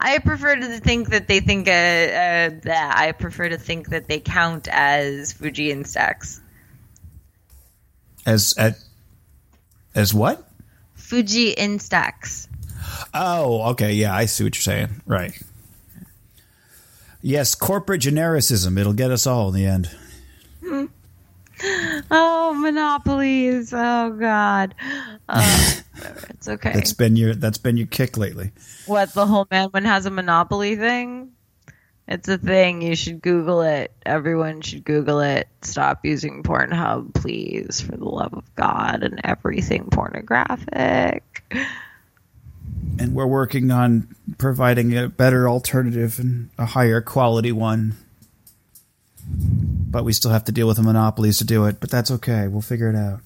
I 0.00 0.18
prefer 0.20 0.56
to 0.56 0.78
think 0.78 1.10
that 1.10 1.28
they 1.28 1.40
think 1.40 1.68
uh, 1.68 1.70
uh, 1.70 2.50
that 2.62 2.94
I 2.96 3.12
prefer 3.12 3.50
to 3.50 3.58
think 3.58 3.90
that 3.90 4.08
they 4.08 4.20
count 4.20 4.68
as 4.70 5.34
Fuji 5.34 5.68
Instax. 5.70 6.40
As 8.24 8.54
at 8.56 8.78
as 9.94 10.14
what? 10.14 10.48
Fuji 10.94 11.54
Instax. 11.54 12.48
Oh, 13.12 13.70
okay. 13.72 13.92
Yeah, 13.92 14.14
I 14.14 14.24
see 14.24 14.44
what 14.44 14.56
you're 14.56 14.62
saying. 14.62 15.02
Right. 15.04 15.38
Yes, 17.20 17.54
corporate 17.54 18.00
genericism. 18.00 18.78
It'll 18.78 18.94
get 18.94 19.10
us 19.10 19.26
all 19.26 19.48
in 19.48 19.54
the 19.54 19.66
end. 19.66 19.90
Oh, 22.10 22.54
monopolies. 22.54 23.72
Oh 23.74 24.10
God. 24.18 24.74
Uh, 25.28 25.72
it's 26.28 26.46
okay. 26.46 26.72
That's 26.72 26.92
been 26.92 27.16
your 27.16 27.34
that's 27.34 27.58
been 27.58 27.76
your 27.76 27.88
kick 27.88 28.16
lately. 28.16 28.52
what 28.86 29.12
the 29.12 29.26
whole 29.26 29.48
man 29.50 29.70
one 29.70 29.84
has 29.84 30.06
a 30.06 30.10
monopoly 30.10 30.76
thing? 30.76 31.32
It's 32.06 32.28
a 32.28 32.38
thing. 32.38 32.82
You 32.82 32.94
should 32.94 33.20
Google 33.20 33.62
it. 33.62 33.92
Everyone 34.04 34.60
should 34.60 34.84
Google 34.84 35.20
it. 35.20 35.48
Stop 35.62 36.04
using 36.04 36.44
Pornhub, 36.44 37.14
please, 37.14 37.80
for 37.80 37.96
the 37.96 38.04
love 38.04 38.34
of 38.34 38.54
God, 38.54 39.02
and 39.02 39.20
everything 39.24 39.88
pornographic. 39.90 41.22
And 43.00 43.12
we're 43.12 43.26
working 43.26 43.72
on 43.72 44.14
providing 44.38 44.96
a 44.96 45.08
better 45.08 45.48
alternative 45.48 46.20
and 46.20 46.50
a 46.56 46.66
higher 46.66 47.00
quality 47.00 47.50
one. 47.50 47.96
But 49.96 50.04
we 50.04 50.12
still 50.12 50.30
have 50.30 50.44
to 50.44 50.52
deal 50.52 50.66
with 50.68 50.76
the 50.76 50.82
monopolies 50.82 51.38
to 51.38 51.44
do 51.44 51.64
it, 51.64 51.80
but 51.80 51.88
that's 51.88 52.10
okay. 52.10 52.48
We'll 52.48 52.60
figure 52.60 52.90
it 52.90 52.96
out. 52.96 53.20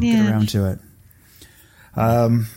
Get 0.00 0.06
Yeah. 0.16 0.28
around 0.28 0.48
to 0.48 0.66
it. 0.72 0.80
Um 1.94 2.48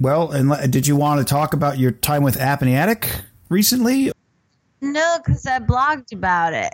well, 0.00 0.30
and 0.32 0.48
le- 0.48 0.66
did 0.66 0.86
you 0.86 0.96
want 0.96 1.18
to 1.20 1.24
talk 1.30 1.52
about 1.52 1.76
your 1.78 1.90
time 1.90 2.22
with 2.22 2.40
App 2.40 2.62
in 2.62 2.68
the 2.68 2.74
Attic 2.74 3.10
recently? 3.50 4.10
No, 4.80 5.18
because 5.22 5.44
I 5.46 5.58
blogged 5.58 6.14
about 6.14 6.54
it. 6.54 6.72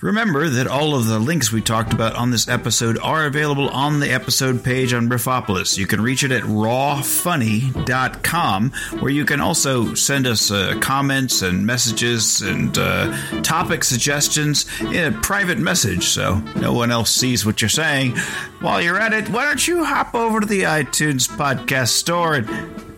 Remember 0.00 0.48
that 0.48 0.66
all 0.66 0.94
of 0.94 1.06
the 1.06 1.18
links 1.18 1.52
we 1.52 1.60
talked 1.60 1.92
about 1.92 2.16
on 2.16 2.30
this 2.30 2.48
episode 2.48 2.98
are 3.00 3.26
available 3.26 3.68
on 3.68 4.00
the 4.00 4.10
episode 4.10 4.64
page 4.64 4.94
on 4.94 5.10
Riffopolis. 5.10 5.76
You 5.76 5.86
can 5.86 6.00
reach 6.00 6.24
it 6.24 6.32
at 6.32 6.42
rawfunny.com, 6.44 8.70
where 9.00 9.10
you 9.10 9.26
can 9.26 9.40
also 9.40 9.92
send 9.94 10.26
us 10.26 10.50
uh, 10.50 10.78
comments 10.80 11.42
and 11.42 11.66
messages 11.66 12.40
and 12.40 12.78
uh, 12.78 13.14
topic 13.42 13.84
suggestions 13.84 14.64
in 14.80 15.12
a 15.12 15.20
private 15.20 15.58
message 15.58 16.04
so 16.04 16.36
no 16.56 16.72
one 16.72 16.90
else 16.90 17.14
sees 17.14 17.44
what 17.44 17.60
you're 17.60 17.68
saying. 17.68 18.16
While 18.60 18.80
you're 18.80 18.98
at 18.98 19.12
it, 19.12 19.28
why 19.28 19.44
don't 19.44 19.68
you 19.68 19.84
hop 19.84 20.14
over 20.14 20.40
to 20.40 20.46
the 20.46 20.62
iTunes 20.62 21.28
podcast 21.28 21.88
store 21.88 22.36
and 22.36 22.48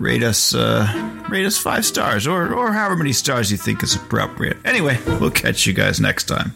rate 0.00 0.22
us 0.22 0.54
uh, 0.54 0.86
rate 1.28 1.46
us 1.46 1.58
five 1.58 1.84
stars 1.84 2.28
or, 2.28 2.54
or 2.54 2.72
however 2.72 2.94
many 2.96 3.12
stars 3.12 3.50
you 3.50 3.56
think 3.56 3.82
is 3.82 3.96
appropriate. 3.96 4.58
Anyway, 4.64 5.00
we'll 5.20 5.32
catch 5.32 5.66
you 5.66 5.72
guys 5.72 6.00
next 6.00 6.24
time. 6.24 6.54